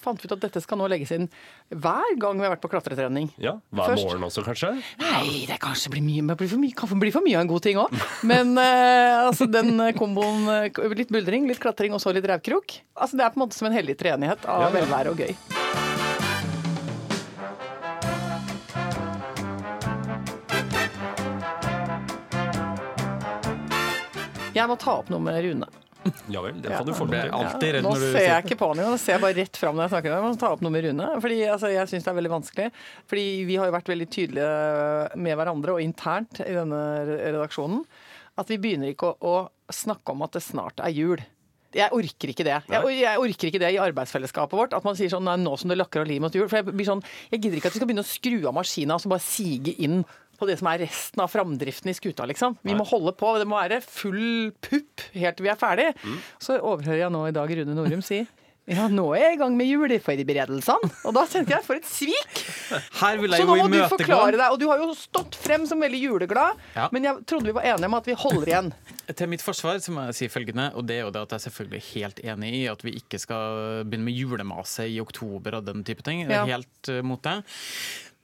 fant 0.00 0.18
vi 0.22 0.26
ut 0.26 0.32
at 0.36 0.42
dette 0.46 0.62
skal 0.64 0.78
nå 0.80 0.86
legges 0.90 1.12
inn 1.14 1.26
hver 1.70 2.16
gang 2.18 2.38
vi 2.40 2.46
har 2.46 2.54
vært 2.54 2.62
på 2.64 2.70
klatretrening. 2.72 3.28
Ja, 3.42 3.56
Hver 3.74 3.92
Først. 3.92 4.06
morgen 4.06 4.24
også, 4.26 4.44
kanskje? 4.46 4.72
Nei, 5.02 5.44
det 5.50 5.58
kanskje 5.62 5.92
blir 5.92 6.02
mye, 6.06 6.36
blir 6.38 6.50
for 6.50 6.62
mye, 6.62 6.74
kan 6.78 7.02
bli 7.02 7.12
for 7.14 7.26
mye 7.26 7.36
av 7.36 7.44
en 7.44 7.52
god 7.52 7.66
ting 7.68 7.80
òg. 7.82 7.92
Men 8.32 8.56
eh, 8.62 9.26
altså, 9.28 9.46
den 9.50 9.76
komboen 9.98 10.48
eh, 10.54 10.82
Litt 10.96 11.12
buldring, 11.12 11.44
litt 11.50 11.60
klatring 11.60 11.92
og 11.92 12.00
så 12.02 12.14
litt 12.16 12.26
rævkrok. 12.26 12.78
Altså, 12.96 13.20
det 13.20 13.26
er 13.26 13.34
på 13.34 13.40
en 13.40 13.44
måte 13.46 13.58
som 13.58 13.68
en 13.68 13.76
hellig 13.76 13.98
treenighet 14.00 14.48
av 14.48 14.66
Ja, 14.66 14.72
ja. 14.72 14.74
velvære 14.80 15.12
og 15.12 15.20
gøy. 15.26 15.36
Jeg 24.56 24.70
må 24.70 24.76
ta 24.80 24.94
opp 25.02 25.10
noe 25.12 25.20
med 25.20 25.36
Rune. 25.44 25.68
Ja 26.34 26.42
vel, 26.44 26.58
det 26.62 26.72
kan 26.72 26.88
du 26.88 26.92
få 26.96 27.06
lov 27.06 27.14
til. 27.16 27.34
alltid 27.38 27.74
redd 27.76 27.86
Nå 27.86 27.92
når 27.94 28.04
du 28.04 28.08
ser 28.16 28.28
jeg 28.28 28.46
ikke 28.46 28.58
på 28.60 28.70
han 28.70 28.80
engang, 28.80 28.96
nå 28.96 29.02
ser 29.02 29.16
jeg 29.16 29.24
bare 29.26 29.38
rett 29.40 29.60
fram 29.60 29.78
når 29.78 29.86
jeg 29.86 29.94
snakker 29.94 30.12
med 30.12 30.16
ham. 30.16 30.26
Jeg 30.26 30.36
må 30.36 30.42
ta 30.42 30.50
opp 30.56 30.64
noe 30.66 30.74
med 30.74 30.86
Rune. 30.86 31.08
Fordi 31.26 31.38
altså, 31.54 31.70
jeg 31.74 31.92
syns 31.92 32.06
det 32.06 32.12
er 32.12 32.18
veldig 32.20 32.34
vanskelig. 32.34 32.68
Fordi 33.12 33.26
vi 33.48 33.60
har 33.60 33.70
jo 33.70 33.76
vært 33.76 33.94
veldig 33.94 34.08
tydelige 34.16 34.50
med 35.26 35.40
hverandre 35.40 35.76
og 35.76 35.84
internt 35.84 36.42
i 36.44 36.52
denne 36.56 36.82
redaksjonen 37.06 37.86
at 38.36 38.52
vi 38.52 38.58
begynner 38.60 38.92
ikke 38.92 39.14
å, 39.14 39.36
å 39.48 39.72
snakke 39.72 40.12
om 40.12 40.24
at 40.26 40.36
det 40.36 40.44
snart 40.44 40.82
er 40.84 40.92
jul. 40.92 41.22
Jeg 41.76 41.92
orker 41.92 42.30
ikke 42.32 42.44
det. 42.46 42.56
Jeg, 42.70 42.92
jeg 43.00 43.20
orker 43.20 43.50
ikke 43.50 43.60
det 43.60 43.70
i 43.74 43.80
arbeidsfellesskapet 43.82 44.56
vårt. 44.56 44.76
At 44.76 44.84
man 44.86 44.96
sier 44.96 45.10
sånn 45.12 45.26
nei, 45.28 45.36
nå 45.40 45.56
som 45.60 45.72
det 45.72 45.78
lakker 45.80 46.04
og 46.04 46.08
lim 46.08 46.24
mot 46.24 46.36
jul. 46.36 46.46
For 46.48 46.60
jeg 46.60 46.68
blir 46.70 46.88
sånn, 46.88 47.02
jeg 47.32 47.42
gidder 47.42 47.58
ikke 47.58 47.72
at 47.72 47.76
vi 47.76 47.82
skal 47.82 47.90
begynne 47.90 48.04
å 48.06 48.08
skru 48.08 48.38
av 48.48 48.56
maskina 48.56 48.96
og 48.96 49.04
så 49.04 49.12
bare 49.12 49.24
sige 49.24 49.74
inn 49.84 50.00
på 50.38 50.46
det 50.48 50.58
som 50.60 50.68
er 50.72 50.84
resten 50.86 51.20
av 51.24 51.30
framdriften 51.32 51.90
i 51.92 51.96
skuta, 51.96 52.26
liksom. 52.28 52.56
Vi 52.66 52.74
må 52.78 52.84
holde 52.88 53.12
på. 53.16 53.34
Det 53.40 53.46
må 53.48 53.58
være 53.60 53.80
full 53.84 54.52
pupp 54.60 55.06
helt 55.16 55.36
til 55.38 55.46
vi 55.48 55.52
er 55.52 55.60
ferdig. 55.60 55.90
Så 56.42 56.58
overhører 56.60 57.06
jeg 57.06 57.14
nå 57.14 57.26
i 57.28 57.36
dag 57.36 57.56
Rune 57.60 57.74
Norum 57.76 58.02
si 58.04 58.22
Ja, 58.66 58.88
nå 58.90 59.04
er 59.14 59.20
jeg 59.28 59.34
i 59.36 59.38
gang 59.38 59.54
med 59.54 59.68
juleforberedelsene. 59.70 60.88
Og 61.06 61.12
da 61.14 61.22
tenkte 61.30 61.54
jeg, 61.54 61.62
for 61.62 61.78
et 61.78 61.86
svik! 61.86 62.40
Her 63.00 63.20
vil 63.22 63.30
Så 63.38 63.44
nå 63.46 63.54
må 63.62 63.68
du 63.70 63.76
forklare 63.92 64.32
deg. 64.34 64.48
Og 64.50 64.58
du 64.58 64.64
har 64.66 64.80
jo 64.82 64.88
stått 64.98 65.36
frem 65.38 65.68
som 65.70 65.78
veldig 65.84 66.00
juleglad, 66.02 66.58
Ja. 66.74 66.88
men 66.90 67.06
jeg 67.06 67.20
trodde 67.30 67.46
vi 67.46 67.54
var 67.54 67.62
enige 67.70 67.86
om 67.86 67.94
at 67.94 68.08
vi 68.10 68.16
holder 68.18 68.50
igjen. 68.50 68.72
Til 69.14 69.30
mitt 69.30 69.44
forsvar 69.46 69.78
så 69.78 69.94
må 69.94 70.08
jeg 70.08 70.18
si 70.18 70.28
følgende, 70.34 70.72
og 70.74 70.82
det 70.88 70.96
er 70.98 71.04
jo 71.06 71.12
det 71.14 71.22
at 71.28 71.36
jeg 71.36 71.38
er 71.38 71.44
selvfølgelig 71.46 71.82
helt 71.92 72.24
enig 72.26 72.50
i 72.58 72.64
at 72.72 72.82
vi 72.82 72.96
ikke 72.98 73.20
skal 73.22 73.84
begynne 73.86 74.08
med 74.10 74.18
julemase 74.18 74.88
i 74.90 74.98
oktober 75.04 75.60
og 75.60 75.68
den 75.70 75.86
type 75.86 76.02
ting. 76.02 76.24
Jeg 76.26 76.34
er 76.34 76.42
Ja. 76.42 76.56
helt 76.58 76.90
eh, 76.90 77.02
mot 77.06 77.22
det. 77.22 77.36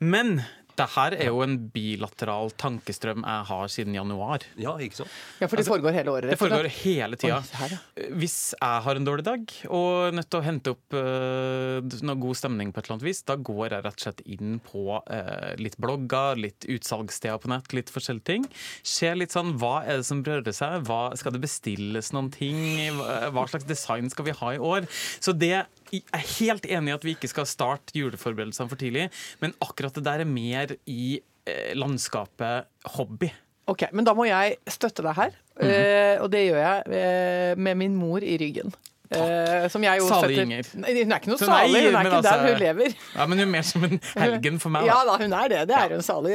Men 0.03 0.41
det 0.79 0.87
her 0.95 1.15
er 1.19 1.29
jo 1.29 1.43
en 1.45 1.57
bilateral 1.73 2.53
tankestrøm 2.61 3.25
jeg 3.27 3.47
har 3.51 3.73
siden 3.73 3.97
januar. 3.97 4.45
Ja, 4.61 4.75
ikke 4.81 5.03
sant? 5.03 5.17
Ja, 5.41 5.49
For 5.51 5.61
det 5.61 5.67
foregår 5.69 5.97
hele 5.97 6.15
året. 6.15 6.31
Altså, 6.31 6.33
Det 6.33 6.41
foregår 6.41 6.69
hele 6.79 7.19
tida. 7.21 7.41
Oi. 7.63 8.09
Hvis 8.23 8.39
jeg 8.57 8.85
har 8.87 9.01
en 9.01 9.09
dårlig 9.09 9.27
dag 9.27 9.45
og 9.69 9.89
er 10.09 10.17
nødt 10.17 10.31
til 10.33 10.41
å 10.41 10.47
hente 10.47 10.75
opp 10.75 10.97
uh, 10.97 11.99
noe 12.09 12.19
god 12.23 12.41
stemning, 12.41 12.73
på 12.73 12.81
et 12.81 12.89
eller 12.89 12.97
annet 12.99 13.09
vis, 13.11 13.23
da 13.29 13.37
går 13.37 13.63
jeg 13.69 13.87
rett 13.87 14.01
og 14.01 14.07
slett 14.07 14.25
inn 14.37 14.57
på 14.65 14.87
uh, 14.97 15.53
litt 15.61 15.77
blogger, 15.83 16.41
litt 16.41 16.69
utsalgssteder 16.73 17.43
på 17.43 17.53
nett, 17.53 17.77
litt 17.77 17.93
forskjellige 17.93 18.29
ting. 18.31 18.49
Ser 18.87 19.19
litt 19.21 19.35
sånn 19.35 19.55
hva 19.61 19.83
er 19.85 20.01
det 20.01 20.09
som 20.09 20.25
rører 20.25 20.57
seg, 20.57 20.89
hva, 20.89 21.05
skal 21.19 21.37
det 21.37 21.45
bestilles 21.45 22.13
noen 22.17 22.33
ting, 22.33 22.59
hva 22.97 23.47
slags 23.51 23.69
design 23.69 24.09
skal 24.13 24.31
vi 24.31 24.37
ha 24.41 24.55
i 24.57 24.63
år? 24.63 24.89
Så 25.21 25.37
det 25.37 25.67
jeg 25.93 26.03
er 26.17 26.27
helt 26.39 26.65
enig 26.67 26.89
i 26.89 26.95
at 26.97 27.05
vi 27.05 27.15
ikke 27.17 27.29
skal 27.31 27.47
starte 27.47 27.93
juleforberedelsene 27.99 28.69
for 28.71 28.81
tidlig, 28.81 29.11
men 29.43 29.53
akkurat 29.61 29.93
det 29.99 30.05
der 30.07 30.25
er 30.25 30.29
mer 30.29 30.73
i 30.89 31.21
eh, 31.47 31.75
landskapet 31.77 32.65
hobby. 32.97 33.29
Ok, 33.71 33.85
Men 33.93 34.05
da 34.09 34.15
må 34.15 34.25
jeg 34.27 34.57
støtte 34.67 35.03
deg 35.07 35.15
her, 35.15 35.31
Mhm. 35.53 35.69
eh, 35.69 36.17
og 36.23 36.31
det 36.33 36.41
gjør 36.49 36.59
jeg 36.63 36.83
eh, 36.97 37.55
med 37.61 37.77
min 37.77 37.95
mor 37.95 38.25
i 38.25 38.39
ryggen. 38.41 38.73
Eh, 39.13 39.69
som 39.69 39.83
jeg 39.85 40.01
jo 40.01 40.07
Salig 40.09 40.37
setter- 40.39 40.43
Inger. 40.47 40.65
Nei, 40.81 40.95
hun 41.03 41.13
er 41.13 41.19
ikke 41.21 41.29
noe 41.29 41.37
Så 41.39 41.47
nei, 41.47 41.67
salig, 41.69 41.83
hun 41.85 41.95
er 41.95 42.07
ikke 42.09 42.17
altså- 42.17 42.33
der 42.33 42.53
hun 42.55 42.61
lever. 42.63 42.95
Ja, 43.15 43.27
Men 43.27 43.39
hun 43.39 43.47
er 43.47 43.51
mer 43.53 43.63
som 43.69 43.85
en 43.85 44.01
helgen 44.17 44.59
for 44.59 44.71
meg. 44.71 44.87
Ja 44.87 45.05
Da. 45.05 45.17
da, 45.19 45.23
hun 45.23 45.33
er 45.37 45.49
det. 45.53 45.69
Det 45.69 45.77
er 45.77 45.89
hun 45.93 46.01
salig. 46.03 46.33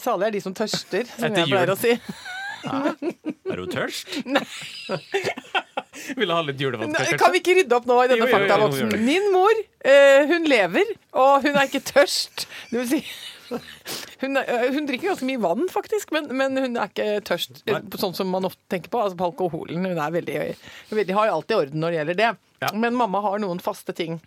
Salig 0.00 0.26
er 0.26 0.30
de 0.30 0.40
som 0.40 0.54
tørster, 0.54 1.04
som 1.10 1.24
Etter 1.26 1.42
jeg 1.42 1.48
pleier 1.50 1.66
jul. 1.66 1.74
å 1.74 1.78
si. 1.82 2.00
Er 3.50 3.56
du 3.56 3.66
tørst? 3.66 4.06
Ville 6.18 6.34
ha 6.36 6.42
litt 6.46 6.60
julevodka, 6.62 6.94
kanskje? 6.98 7.18
Kan 7.22 7.32
vi 7.34 7.40
ikke 7.42 7.56
rydde 7.60 7.76
opp 7.78 7.88
nå 7.90 7.96
i 8.04 8.08
denne 8.12 8.28
faktaboksen? 8.30 8.94
Min 9.04 9.26
mor, 9.34 9.60
eh, 9.84 10.26
hun 10.30 10.46
lever, 10.50 10.94
og 11.18 11.42
hun 11.46 11.56
er 11.56 11.66
ikke 11.68 11.82
tørst. 11.92 12.46
Det 12.70 12.78
vil 12.82 12.88
si 12.92 13.02
hun, 14.22 14.36
er- 14.36 14.72
hun 14.74 14.86
drikker 14.88 15.08
ganske 15.12 15.24
mye 15.28 15.40
vann, 15.40 15.68
faktisk, 15.72 16.10
men, 16.12 16.26
men 16.36 16.56
hun 16.60 16.76
er 16.76 16.90
ikke 16.90 17.08
tørst. 17.28 17.62
Nei. 17.68 17.80
Sånn 18.00 18.16
som 18.16 18.28
man 18.32 18.44
ofte 18.48 18.60
tenker 18.72 18.92
på. 18.92 19.00
Altså 19.00 19.16
på 19.20 19.28
alkoholen. 19.30 19.86
Hun 19.88 19.96
er 20.04 20.12
veldig, 20.18 20.40
veldig, 20.92 21.14
har 21.16 21.32
alltid 21.32 21.56
orden 21.62 21.80
når 21.84 21.94
det 21.94 22.00
gjelder 22.02 22.18
det. 22.22 22.32
Ja. 22.66 22.72
Men 22.74 22.98
mamma 22.98 23.22
har 23.24 23.38
noen 23.40 23.62
faste 23.64 23.94
ting. 23.96 24.18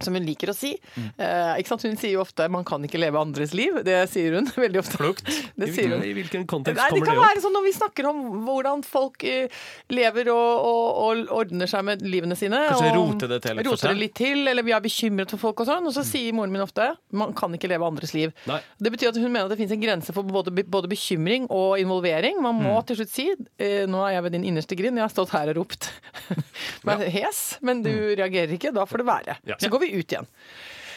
Som 0.00 0.14
hun 0.14 0.22
liker 0.26 0.50
å 0.52 0.54
si. 0.54 0.76
Mm. 0.96 1.06
Eh, 1.18 1.52
ikke 1.60 1.72
sant? 1.72 1.82
Hun 1.82 1.96
sier 1.98 2.12
jo 2.14 2.20
ofte 2.22 2.48
'man 2.48 2.64
kan 2.64 2.82
ikke 2.86 2.98
leve 3.00 3.18
andres 3.18 3.50
liv'. 3.52 3.82
Det 3.84 3.96
sier 4.10 4.34
hun 4.38 4.46
veldig 4.64 4.78
ofte. 4.78 4.96
Klokt. 4.96 5.26
Det 5.58 5.68
sier 5.74 5.88
hun. 5.96 6.02
I 6.06 6.12
hvilken 6.14 6.46
kontekst 6.46 6.78
Nei, 6.78 6.90
det 6.90 7.00
kommer 7.00 7.06
kan 7.06 7.14
det 7.14 7.18
kan 7.18 7.28
være 7.28 7.42
sånn 7.42 7.56
når 7.58 7.64
vi 7.66 7.72
snakker 7.78 8.06
om 8.10 8.20
hvordan 8.46 8.84
folk 8.86 9.24
eh, 9.24 9.48
lever 9.90 10.30
og, 10.30 10.64
og, 10.64 11.00
og 11.02 11.32
ordner 11.42 11.66
seg 11.66 11.84
med 11.84 12.02
livene 12.06 12.36
sine. 12.38 12.60
Kanskje 12.70 12.94
rote 12.94 13.26
det 13.28 13.40
til 13.42 13.56
for 13.58 13.70
roter 13.72 13.88
det 13.94 13.98
litt 13.98 14.14
til, 14.14 14.46
eller 14.48 14.62
vi 14.62 14.72
er 14.72 14.80
bekymret 14.80 15.30
for 15.34 15.38
folk 15.38 15.60
og 15.60 15.66
sånn. 15.66 15.86
Og 15.90 15.92
så 15.94 16.04
sier 16.06 16.32
moren 16.32 16.52
min 16.52 16.62
ofte 16.62 16.92
man 17.10 17.32
kan 17.34 17.52
ikke 17.58 17.68
leve 17.68 17.82
andres 17.86 18.14
liv. 18.14 18.32
Nei. 18.46 18.60
Det 18.78 18.92
betyr 18.94 19.08
at 19.10 19.16
hun 19.18 19.32
mener 19.32 19.46
at 19.46 19.50
det 19.50 19.58
finnes 19.58 19.74
en 19.74 19.82
grense 19.82 20.12
for 20.14 20.22
både, 20.22 20.52
både 20.64 20.88
bekymring 20.88 21.48
og 21.50 21.78
involvering. 21.82 22.40
Man 22.42 22.54
må 22.62 22.76
Mm. 22.78 22.86
til 22.86 22.96
slutt 22.96 23.10
si 23.10 23.26
eh, 23.58 23.86
nå 23.86 23.98
er 24.06 24.12
jeg 24.14 24.22
ved 24.22 24.32
din 24.32 24.44
innerste 24.44 24.76
grind, 24.78 24.96
jeg 24.96 25.02
har 25.02 25.10
stått 25.10 25.30
her 25.34 25.48
og 25.50 25.56
ropt. 25.56 25.90
Men 26.86 27.00
hes, 27.10 27.58
men 27.60 27.82
du 27.82 27.88
Mm. 27.90 28.16
reagerer 28.20 28.52
ikke, 28.54 28.72
da 28.74 28.84
får 28.84 28.98
det 28.98 29.06
være. 29.06 29.36
Ja. 29.48 29.56
Så 29.58 29.68
går 29.72 29.80
vi 29.80 29.87
ut 29.92 30.16
igjen. 30.16 30.28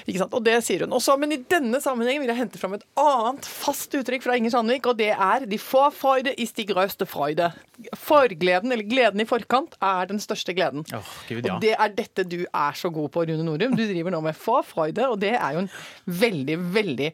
Ikke 0.08 0.22
sant? 0.24 0.34
Og 0.38 0.44
det 0.46 0.56
sier 0.66 0.86
hun. 0.86 0.96
Også, 0.98 1.16
men 1.20 1.36
i 1.36 1.40
denne 1.52 1.82
sammenhengen 1.84 2.24
vil 2.24 2.32
jeg 2.32 2.40
hente 2.40 2.62
fram 2.62 2.76
et 2.78 2.86
annet 3.00 3.46
fast 3.48 3.94
uttrykk 3.98 4.26
fra 4.26 4.38
Inger 4.40 4.56
Sandvik, 4.56 4.90
og 4.90 4.98
det 4.98 5.12
er 5.14 5.46
'de 5.46 5.60
få 5.62 5.90
freude 5.94 6.34
is 6.42 6.54
die 6.58 6.66
grøste 6.66 7.06
freude'. 7.06 7.52
Forgleden, 7.98 8.72
eller 8.72 8.88
gleden 8.88 9.22
i 9.22 9.30
forkant, 9.30 9.78
er 9.82 10.10
den 10.10 10.20
største 10.20 10.54
gleden. 10.54 10.86
Oh, 10.94 11.14
Gud, 11.30 11.46
ja. 11.46 11.56
Og 11.56 11.62
det 11.62 11.76
er 11.78 11.96
dette 11.98 12.26
du 12.26 12.46
er 12.46 12.74
så 12.74 12.90
god 12.90 13.10
på, 13.10 13.26
Rune 13.30 13.46
Norum. 13.46 13.78
Du 13.78 13.86
driver 13.86 14.12
nå 14.12 14.22
med 14.22 14.36
få 14.36 14.62
freude, 14.66 15.08
og 15.08 15.22
det 15.22 15.36
er 15.36 15.54
jo 15.54 15.66
en 15.66 15.72
veldig, 16.06 16.58
veldig 16.74 17.14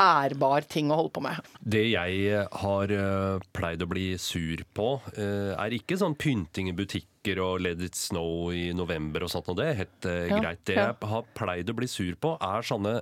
ærbar 0.00 0.64
ting 0.70 0.90
å 0.90 0.98
holde 1.02 1.12
på 1.14 1.22
med. 1.24 1.52
Det 1.60 1.84
jeg 1.92 2.42
har 2.62 2.94
eh, 2.94 3.46
pleid 3.56 3.84
å 3.84 3.88
bli 3.90 4.06
sur 4.20 4.62
på, 4.76 4.88
eh, 5.14 5.52
er 5.54 5.76
ikke 5.76 5.98
sånn 6.00 6.16
pynting 6.18 6.70
i 6.72 6.76
butikker 6.76 7.42
og 7.44 7.60
Let 7.66 7.82
it 7.84 7.98
snow 7.98 8.48
i 8.56 8.70
november 8.76 9.26
og 9.26 9.32
sånt, 9.32 9.50
og 9.52 9.60
det 9.60 9.68
er 9.70 9.80
helt 9.82 10.08
eh, 10.08 10.30
Ja, 10.30 10.40
greit. 10.40 10.64
Det 10.68 10.78
ja. 10.78 10.90
jeg 10.90 11.10
har 11.12 11.32
pleid 11.36 11.72
å 11.72 11.76
bli 11.76 11.90
sur 11.90 12.14
på, 12.20 12.34
er 12.40 12.66
sånne 12.66 13.00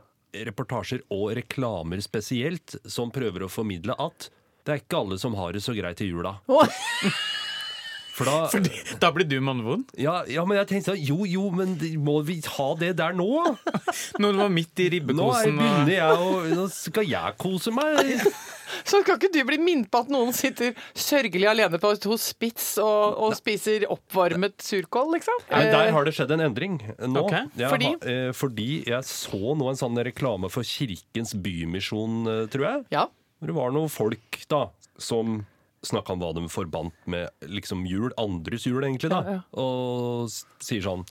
reportasjer 0.49 1.07
og 1.15 1.31
reklamer 1.39 2.03
spesielt, 2.05 2.77
som 2.85 3.13
prøver 3.15 3.47
å 3.47 3.53
formidle 3.53 3.97
at 3.99 4.29
det 4.67 4.75
er 4.75 4.83
ikke 4.83 4.99
alle 5.01 5.17
som 5.17 5.37
har 5.39 5.55
det 5.57 5.63
så 5.65 5.73
greit 5.73 6.03
i 6.05 6.11
jula. 6.11 6.35
For 8.19 8.27
da 8.27 8.99
Da 9.01 9.11
blir 9.15 9.29
du 9.31 9.37
mannvond? 9.45 9.89
ja, 9.99 10.21
ja, 10.29 10.45
men 10.49 10.59
jeg 10.61 10.69
tenkte 10.73 10.93
sånn 10.93 11.03
Jo, 11.07 11.23
jo, 11.29 11.49
men 11.55 11.77
må 12.03 12.19
vi 12.27 12.41
ha 12.57 12.69
det 12.81 12.93
der 12.99 13.15
nå? 13.17 13.29
Når 14.21 14.35
du 14.35 14.41
var 14.43 14.53
midt 14.53 14.83
i 14.83 14.89
ribbekosen? 14.97 15.19
Nå 15.19 15.33
er, 15.33 15.59
begynner 15.63 15.95
jeg 15.95 16.23
å 16.29 16.31
Nå 16.59 16.69
skal 16.75 17.07
jeg 17.09 17.37
kose 17.41 17.73
meg. 17.75 18.15
Så 18.85 19.01
skal 19.01 19.17
ikke 19.17 19.31
du 19.33 19.39
bli 19.49 19.57
minnet 19.63 19.89
på 19.93 20.01
at 20.05 20.11
noen 20.13 20.33
sitter 20.37 20.75
sørgelig 20.99 21.47
alene 21.51 21.79
på 21.81 21.91
et 21.95 22.05
hospits 22.09 22.67
og, 22.83 23.17
og 23.25 23.37
spiser 23.39 23.87
oppvarmet 23.91 24.59
surkål, 24.65 25.15
liksom? 25.17 25.41
Men 25.49 25.71
der 25.73 25.93
har 25.97 26.05
det 26.09 26.13
skjedd 26.17 26.35
en 26.37 26.45
endring 26.51 26.77
nå. 27.01 27.23
Ok, 27.25 27.37
Jeg 27.59 27.73
fordi? 27.73 27.93
Ha, 27.95 28.13
eh, 28.13 28.31
fordi 28.37 28.69
jeg 28.91 29.09
så 29.09 29.55
nå 29.57 29.71
en 29.73 29.81
sånn 29.81 29.99
reklame 30.09 30.51
for 30.53 30.67
Kirkens 30.69 31.33
Bymisjon, 31.45 32.21
eh, 32.29 32.43
tror 32.53 32.69
jeg. 32.69 32.85
Ja. 32.99 33.07
Det 33.41 33.55
var 33.57 33.73
noen 33.75 33.91
folk 33.93 34.41
da 34.53 34.67
som 35.01 35.41
snakka 35.87 36.15
om 36.15 36.23
hva 36.23 36.33
de 36.37 36.49
forbandt 36.51 36.97
med 37.07 37.31
liksom 37.47 37.85
jul, 37.87 38.11
andres 38.19 38.67
jul, 38.67 38.83
egentlig. 38.85 39.11
da 39.13 39.23
Ja, 39.23 39.37
ja. 39.39 39.43
Og 39.63 40.31
sier 40.65 40.83
sånn 40.85 41.05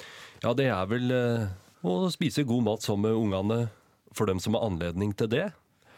Ja, 0.44 0.54
det 0.58 0.68
er 0.74 0.90
vel 0.90 1.12
eh, 1.12 1.48
å 1.88 2.10
spise 2.14 2.46
god 2.48 2.66
mat 2.68 2.86
sammen 2.86 3.08
med 3.08 3.22
ungene 3.22 3.60
for 4.18 4.30
dem 4.30 4.40
som 4.44 4.58
har 4.58 4.66
anledning 4.68 5.14
til 5.18 5.30
det. 5.32 5.48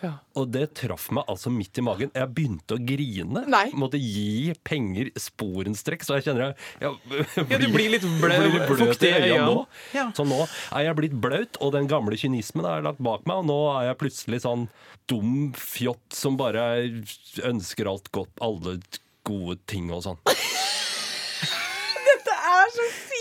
Ja. 0.02 0.12
Og 0.40 0.48
det 0.54 0.70
traff 0.80 1.10
meg 1.16 1.28
altså 1.28 1.52
midt 1.52 1.78
i 1.82 1.84
magen. 1.84 2.12
Jeg 2.16 2.32
begynte 2.36 2.78
å 2.78 2.82
grine. 2.88 3.42
Nei. 3.52 3.66
Måtte 3.76 4.00
gi 4.00 4.54
penger 4.64 5.10
sporenstreks. 5.20 6.08
Så 6.08 6.18
jeg 6.20 6.28
kjenner 6.30 6.46
jeg, 6.46 6.56
jeg 6.86 7.26
Ja, 7.52 7.60
du 7.60 7.68
blir 7.74 7.92
litt 7.96 8.06
blø- 8.22 8.38
bløt 8.54 8.72
fuktig 8.80 9.12
i 9.12 9.28
øya 9.34 9.42
nå. 9.50 9.66
Ja. 9.98 10.08
Så 10.16 10.24
nå 10.28 10.40
er 10.46 10.86
jeg 10.88 11.00
blitt 11.02 11.18
blaut, 11.20 11.60
og 11.60 11.74
den 11.76 11.90
gamle 11.92 12.16
kynismen 12.20 12.68
er 12.70 12.86
lagt 12.88 13.04
bak 13.04 13.28
meg. 13.28 13.44
Og 13.44 13.50
nå 13.52 13.60
er 13.76 13.90
jeg 13.90 14.00
plutselig 14.06 14.42
sånn 14.46 14.68
dum 15.10 15.52
fjott 15.58 16.16
som 16.16 16.38
bare 16.40 16.70
ønsker 17.50 17.90
alt 17.92 18.12
godt, 18.16 18.32
alle 18.46 18.78
gode 19.28 19.58
ting 19.70 19.92
og 19.94 20.06
sånn. 20.06 20.20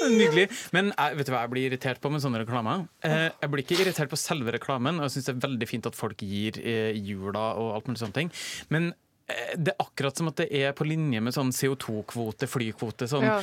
Nydelig. 0.06 0.46
Men 0.76 0.92
jeg, 0.92 1.18
vet 1.18 1.28
du 1.28 1.32
hva 1.34 1.42
jeg 1.44 1.52
blir 1.54 1.68
irritert 1.70 2.00
på 2.02 2.12
med 2.12 2.22
sånne 2.24 2.42
reklamer? 2.44 2.86
Eh, 3.06 3.28
jeg 3.32 3.52
blir 3.52 3.64
ikke 3.64 3.78
irritert 3.82 4.12
på 4.12 4.20
selve 4.20 4.54
reklamen, 4.54 5.00
og 5.00 5.08
jeg 5.08 5.16
syns 5.16 5.28
det 5.28 5.34
er 5.36 5.44
veldig 5.48 5.68
fint 5.70 5.90
at 5.90 5.98
folk 5.98 6.24
gir 6.24 6.60
eh, 6.62 6.96
jula 6.96 7.52
og 7.60 7.76
alt 7.76 7.90
mulig 7.90 8.02
sånne 8.02 8.18
ting. 8.20 8.32
Men 8.74 8.90
eh, 8.92 9.54
det 9.56 9.74
er 9.74 9.86
akkurat 9.86 10.20
som 10.20 10.30
at 10.32 10.40
det 10.42 10.50
er 10.60 10.76
på 10.78 10.86
linje 10.88 11.22
med 11.24 11.36
sånn 11.36 11.54
CO2-kvote, 11.54 12.50
flykvote. 12.50 13.10
Sånn. 13.10 13.26
Ja. 13.26 13.40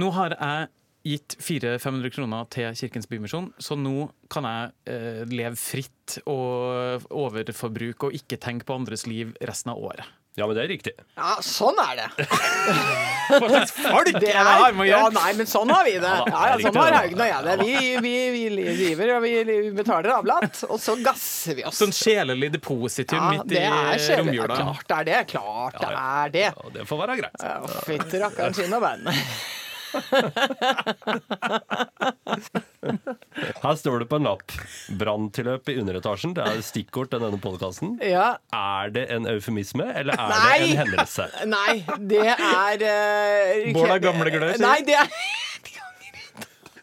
Nå 0.00 0.12
har 0.16 0.36
jeg 0.38 0.70
gitt 1.02 1.36
400-500 1.42 2.14
kroner 2.14 2.48
til 2.52 2.74
Kirkens 2.78 3.08
Bymisjon, 3.10 3.50
så 3.58 3.74
nå 3.78 4.06
kan 4.30 4.46
jeg 4.46 4.72
eh, 4.92 5.22
leve 5.32 5.58
fritt 5.58 6.20
og 6.30 7.08
overforbruk 7.10 8.08
og 8.08 8.18
ikke 8.18 8.38
tenke 8.42 8.68
på 8.68 8.76
andres 8.76 9.06
liv 9.10 9.34
resten 9.42 9.74
av 9.74 9.82
året. 9.82 10.06
Ja, 10.34 10.46
men 10.46 10.56
det 10.56 10.62
er 10.62 10.68
riktig. 10.70 10.92
Ja, 11.18 11.34
sånn 11.44 11.76
er 11.82 11.98
det. 11.98 12.26
Hva 13.32 13.48
slags 13.50 13.72
folk 13.76 14.08
det 14.16 14.30
er 14.32 14.72
det 14.72 14.86
ja, 14.88 15.00
nei, 15.12 15.28
men 15.36 15.48
sånn 15.48 15.70
har 15.72 15.84
vi 15.84 15.92
det. 16.00 16.08
Ja 16.08 16.24
da, 16.24 16.44
Ja, 16.48 16.56
sånn 16.64 16.78
har. 16.80 16.96
Haugen 16.96 17.20
og 17.20 17.28
jeg 17.28 17.44
det. 17.46 17.56
Vi, 17.60 17.92
vi, 18.06 18.14
vi 18.56 18.64
driver 18.80 19.14
og 19.18 19.26
vi 19.26 19.56
betaler 19.76 20.14
avlat, 20.16 20.62
og 20.68 20.80
så 20.80 20.96
gasser 21.04 21.58
vi 21.60 21.66
oss. 21.68 21.76
Sånn 21.82 21.92
sjelelig 21.96 22.48
depositum 22.56 23.20
Ja, 23.20 23.30
midt 23.36 23.52
i 23.52 24.20
romjula. 24.22 24.56
Ja, 24.56 24.72
klart 24.72 24.88
det 24.88 24.98
er 24.98 25.10
det. 25.10 25.24
Klart 25.34 25.80
det 25.82 25.92
er 25.92 26.36
det. 26.38 26.46
Det 26.78 26.86
får 26.88 27.02
være 27.04 27.18
greit. 27.20 27.44
Ja, 27.44 27.82
Fytti 27.84 28.24
rakkeren 28.24 28.56
skinn 28.56 28.78
og 28.78 28.88
bein. 28.88 29.12
Her 33.62 33.74
står 33.78 33.98
det 34.02 34.08
på 34.10 34.16
en 34.18 34.24
lapp 34.26 34.50
'Branntilløp 34.98 35.68
i 35.70 35.76
underetasjen'. 35.80 36.34
Det 36.36 36.42
er 36.46 36.60
stikkord 36.66 37.08
til 37.12 37.20
denne 37.22 37.38
podkasten. 37.42 37.88
Ja. 38.02 38.28
Er 38.56 38.86
det 38.94 39.04
en 39.14 39.24
eufemisme, 39.30 39.86
eller 39.98 40.12
er 40.18 40.28
Nei! 40.32 40.58
det 40.58 40.70
en 40.70 40.76
hendelse? 40.82 41.24
Nei, 41.56 41.74
det 42.10 42.24
er 42.32 42.76
uh, 42.82 43.72
Bård 43.76 43.90
er 43.96 44.00
gamle 44.02 44.28
glør, 44.34 44.50
sier 44.56 44.66
Nei, 44.66 44.80
det 44.86 44.96
er 44.98 45.06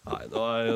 Nei, 0.09 0.23
da, 0.31 0.43
er, 0.57 0.69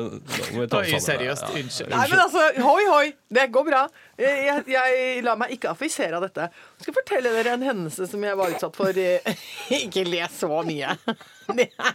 må 0.54 0.60
vi 0.62 0.66
ta 0.70 0.78
oss 0.78 0.86
sammen. 0.90 1.04
seriøst. 1.08 1.42
Ja, 1.48 1.52
Unnskyld. 1.60 1.90
Nei, 1.90 2.04
men 2.12 2.20
altså, 2.22 2.42
hoi, 2.62 2.84
hoi. 2.86 3.06
Det 3.34 3.44
går 3.54 3.64
bra. 3.66 3.80
Jeg, 4.20 4.34
jeg, 4.46 4.56
jeg 4.70 5.22
lar 5.26 5.36
meg 5.40 5.48
ikke 5.56 5.72
affisere 5.72 6.14
av 6.20 6.24
dette. 6.26 6.44
Jeg 6.78 6.86
skal 6.86 6.96
fortelle 7.00 7.28
dere 7.34 7.50
en 7.58 7.66
hendelse 7.66 8.04
som 8.10 8.20
jeg 8.26 8.34
var 8.38 8.46
utsatt 8.54 8.76
for. 8.78 8.92
Ikke 9.80 10.02
le 10.06 10.22
så 10.32 10.62
mye. 10.66 10.90
Det 11.58 11.66
er 11.76 11.92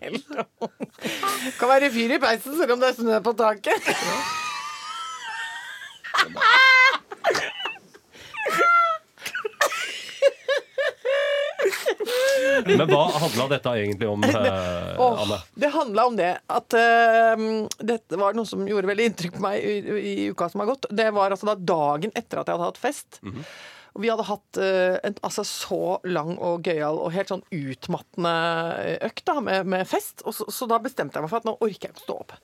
helt 0.00 0.26
Kan 1.60 1.68
være 1.70 1.90
fyr 1.94 2.10
i 2.16 2.18
peisen 2.22 2.56
selv 2.58 2.72
om 2.74 2.80
det 2.82 2.88
er 2.90 2.96
snø 2.98 3.16
på 3.22 3.32
taket. 3.38 3.82
Men 12.66 12.84
hva 12.90 13.04
handla 13.14 13.48
dette 13.52 13.72
egentlig 13.80 14.08
om, 14.10 14.24
Åh, 14.24 15.22
Anne? 15.24 15.38
det 15.58 15.70
handla 15.74 16.06
om 16.10 16.18
det 16.18 16.30
at 16.46 16.76
uh, 16.78 17.46
dette 17.78 18.20
var 18.20 18.36
noe 18.38 18.48
som 18.48 18.62
gjorde 18.68 18.90
veldig 18.90 19.08
inntrykk 19.10 19.38
på 19.38 19.44
meg 19.44 19.64
i, 19.64 19.96
i 19.98 20.14
uka 20.32 20.48
som 20.52 20.62
har 20.62 20.70
gått. 20.72 20.88
Det 20.90 21.08
var 21.14 21.34
altså 21.34 21.50
da 21.50 21.56
dagen 21.58 22.14
etter 22.14 22.40
at 22.40 22.48
jeg 22.48 22.58
hadde 22.58 22.70
hatt 22.70 22.80
fest. 22.80 23.20
Og 23.98 24.02
vi 24.04 24.10
hadde 24.12 24.26
hatt 24.28 24.58
eh, 24.62 24.96
en 25.08 25.16
altså, 25.26 25.42
så 25.48 25.98
lang 26.06 26.36
og 26.38 26.66
gøyal 26.68 27.00
og 27.02 27.10
helt 27.14 27.32
sånn 27.32 27.42
utmattende 27.50 28.34
økt 29.08 29.24
da, 29.26 29.40
med, 29.42 29.66
med 29.66 29.88
fest. 29.90 30.22
Og 30.22 30.36
så, 30.36 30.46
så 30.54 30.68
da 30.70 30.78
bestemte 30.82 31.18
jeg 31.18 31.24
meg 31.24 31.32
for 31.32 31.40
at 31.40 31.48
nå 31.48 31.56
orker 31.56 31.88
jeg 31.88 31.96
ikke 31.96 32.04
stå 32.04 32.18
opp. 32.20 32.36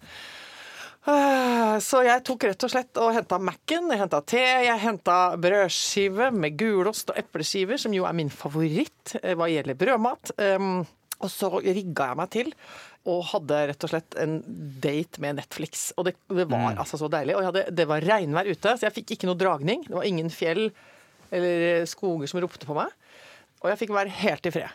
Eh, 1.04 1.76
Så 1.84 2.00
jeg 2.06 2.22
tok 2.24 2.46
rett 2.48 2.64
og 2.64 2.70
slett 2.72 3.00
og 3.02 3.12
henta 3.16 3.36
Mac-en, 3.42 3.90
jeg 3.92 4.00
henta 4.00 4.20
te, 4.24 4.40
jeg 4.64 4.80
henta 4.80 5.16
brødskive 5.40 6.30
med 6.32 6.56
gulost 6.60 7.10
og 7.12 7.18
epleskiver, 7.20 7.80
som 7.80 7.92
jo 7.96 8.06
er 8.08 8.16
min 8.16 8.30
favoritt 8.32 9.16
eh, 9.20 9.34
hva 9.36 9.50
gjelder 9.50 9.76
brødmat. 9.80 10.32
Um, 10.38 10.84
og 11.24 11.30
så 11.32 11.50
rigga 11.60 12.10
jeg 12.10 12.18
meg 12.20 12.30
til 12.34 12.50
og 13.08 13.20
hadde 13.34 13.58
rett 13.68 13.84
og 13.84 13.90
slett 13.92 14.16
en 14.20 14.38
date 14.80 15.20
med 15.20 15.36
Netflix. 15.36 15.90
Og 16.00 16.06
det, 16.08 16.14
det 16.32 16.46
var 16.48 16.78
altså 16.80 16.96
så 17.00 17.10
deilig. 17.12 17.34
Og 17.36 17.44
hadde, 17.50 17.66
det 17.76 17.84
var 17.88 18.04
regnvær 18.04 18.48
ute, 18.48 18.72
så 18.78 18.86
jeg 18.86 18.94
fikk 18.96 19.12
ikke 19.14 19.28
noe 19.28 19.36
dragning. 19.40 19.84
Det 19.84 19.92
var 19.92 20.08
ingen 20.08 20.30
fjell 20.32 20.70
eller 21.34 21.84
skoger 21.90 22.30
som 22.30 22.40
ropte 22.40 22.64
på 22.68 22.76
meg. 22.76 22.92
Og 23.60 23.68
jeg 23.70 23.80
fikk 23.82 23.92
være 23.96 24.14
helt 24.22 24.48
i 24.48 24.54
fred. 24.54 24.72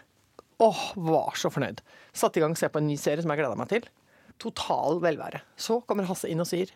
Åh, 0.62 0.84
var 1.10 1.38
så 1.42 1.50
fornøyd. 1.54 1.82
Satte 2.14 2.38
i 2.38 2.44
gang 2.46 2.54
og 2.54 2.62
se 2.62 2.70
på 2.70 2.82
en 2.82 2.90
ny 2.92 2.98
serie 3.02 3.26
som 3.26 3.34
jeg 3.34 3.42
gleda 3.42 3.58
meg 3.58 3.72
til. 3.74 3.90
Total 4.39 5.01
velvære. 5.03 5.41
Så 5.60 5.81
kommer 5.88 6.08
Hasse 6.10 6.29
inn 6.31 6.39
og 6.43 6.48
sier 6.50 6.72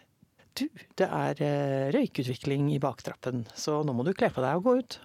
Du, 0.54 0.68
det 1.00 1.08
er 1.08 1.40
eh, 1.42 1.88
røykutvikling 1.96 2.68
i 2.76 2.80
baktrappen, 2.84 3.46
så 3.58 3.80
nå 3.88 3.96
må 3.96 4.04
du 4.06 4.12
kle 4.14 4.30
på 4.30 4.44
deg 4.44 4.60
og 4.60 4.68
gå 4.68 4.76
ut. 4.84 4.98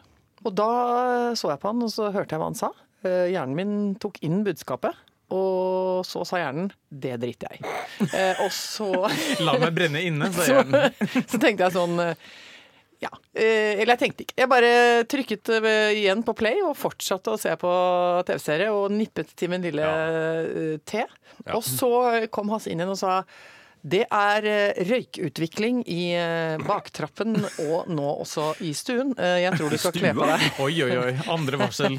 Og 0.44 0.52
da 0.54 0.70
så 1.38 1.52
jeg 1.54 1.60
på 1.62 1.70
han, 1.72 1.84
og 1.86 1.92
så 1.94 2.10
hørte 2.14 2.34
jeg 2.36 2.42
hva 2.42 2.50
han 2.50 2.58
sa. 2.58 2.68
Eh, 3.06 3.30
hjernen 3.32 3.56
min 3.56 3.72
tok 4.02 4.20
inn 4.26 4.42
budskapet. 4.46 4.98
Og 5.34 6.04
så 6.08 6.22
sa 6.24 6.38
hjernen 6.40 6.70
'det 6.88 7.18
driter 7.20 7.48
jeg 7.52 7.60
i'. 7.60 8.10
Eh, 8.16 8.38
og 8.44 8.52
så 8.52 8.88
La 9.46 9.58
meg 9.60 9.74
brenne 9.76 10.00
inne, 10.04 10.30
sa 10.32 10.46
hjernen. 10.52 10.92
så 11.28 11.40
tenkte 11.40 11.66
jeg 11.66 11.74
sånn 11.76 12.00
Ja. 12.98 13.10
eh, 13.34 13.78
Eller 13.78 13.94
jeg 13.94 14.00
tenkte 14.02 14.24
ikke. 14.26 14.34
Jeg 14.40 14.50
bare 14.50 14.70
trykket 15.06 15.50
eh, 15.60 15.92
igjen 16.00 16.24
på 16.26 16.34
play 16.38 16.58
og 16.66 16.74
fortsatte 16.78 17.30
å 17.36 17.38
se 17.38 17.52
på 17.60 17.70
TV-serie 18.26 18.72
og 18.74 18.90
nippet 18.94 19.30
til 19.38 19.52
min 19.52 19.62
lille 19.62 19.86
T. 20.82 20.98
te. 20.98 21.04
Og 21.54 21.62
så 21.62 21.90
kom 22.34 22.50
Hasse 22.50 22.72
inn 22.72 22.82
igjen 22.82 22.94
og 22.96 22.98
sa 22.98 23.20
det 23.86 24.00
er 24.10 24.46
eh, 24.48 24.78
røykutvikling 24.88 25.82
i 25.90 26.10
eh, 26.18 26.58
baktrappen 26.66 27.36
og 27.64 27.90
nå 27.92 28.06
også 28.24 28.50
i 28.66 28.72
stuen. 28.76 29.12
Eh, 29.14 29.44
Jeg 29.44 29.54
tror 29.58 29.70
du 29.70 29.78
skal 29.78 29.94
kle 29.94 30.10
på 30.16 30.26
deg. 30.28 30.46
Oi, 30.64 30.72
oi, 30.86 30.96
oi. 30.98 31.12
Andre 31.30 31.60
varsel. 31.60 31.98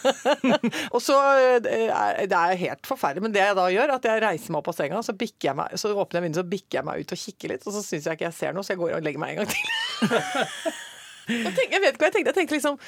Og 0.94 1.00
så 1.04 1.16
det 1.62 1.78
er 2.34 2.58
helt 2.64 2.88
forferdelig, 2.88 3.24
men 3.28 3.34
det 3.34 3.44
jeg 3.44 3.58
da 3.58 3.68
gjør, 3.72 3.94
at 3.96 4.10
jeg 4.10 4.24
reiser 4.24 4.54
meg 4.54 4.62
opp 4.62 4.72
av 4.72 4.78
senga, 4.80 5.02
så, 5.06 5.14
jeg 5.14 5.56
meg, 5.56 5.78
så 5.78 5.94
åpner 5.94 6.20
jeg 6.20 6.26
vinduet, 6.28 6.42
så 6.42 6.52
bikker 6.56 6.80
jeg 6.80 6.88
meg 6.90 7.04
ut 7.04 7.14
og 7.14 7.22
kikker 7.24 7.54
litt, 7.54 7.66
og 7.66 7.76
så 7.76 7.84
syns 7.84 8.08
jeg 8.08 8.18
ikke 8.18 8.28
jeg 8.28 8.38
ser 8.40 8.56
noe, 8.56 8.66
så 8.66 8.74
jeg 8.74 8.82
går 8.82 8.98
og 8.98 9.06
legger 9.06 9.22
meg 9.22 9.34
en 9.34 9.42
gang 9.42 9.50
til. 9.54 9.64
jeg, 11.46 11.54
tenker, 11.54 11.74
jeg 11.76 11.84
vet 11.86 11.94
ikke 11.94 12.02
hva 12.02 12.10
jeg 12.10 12.16
tenkte. 12.18 12.30
Jeg 12.32 12.38
tenkte 12.40 12.58
liksom 12.58 12.80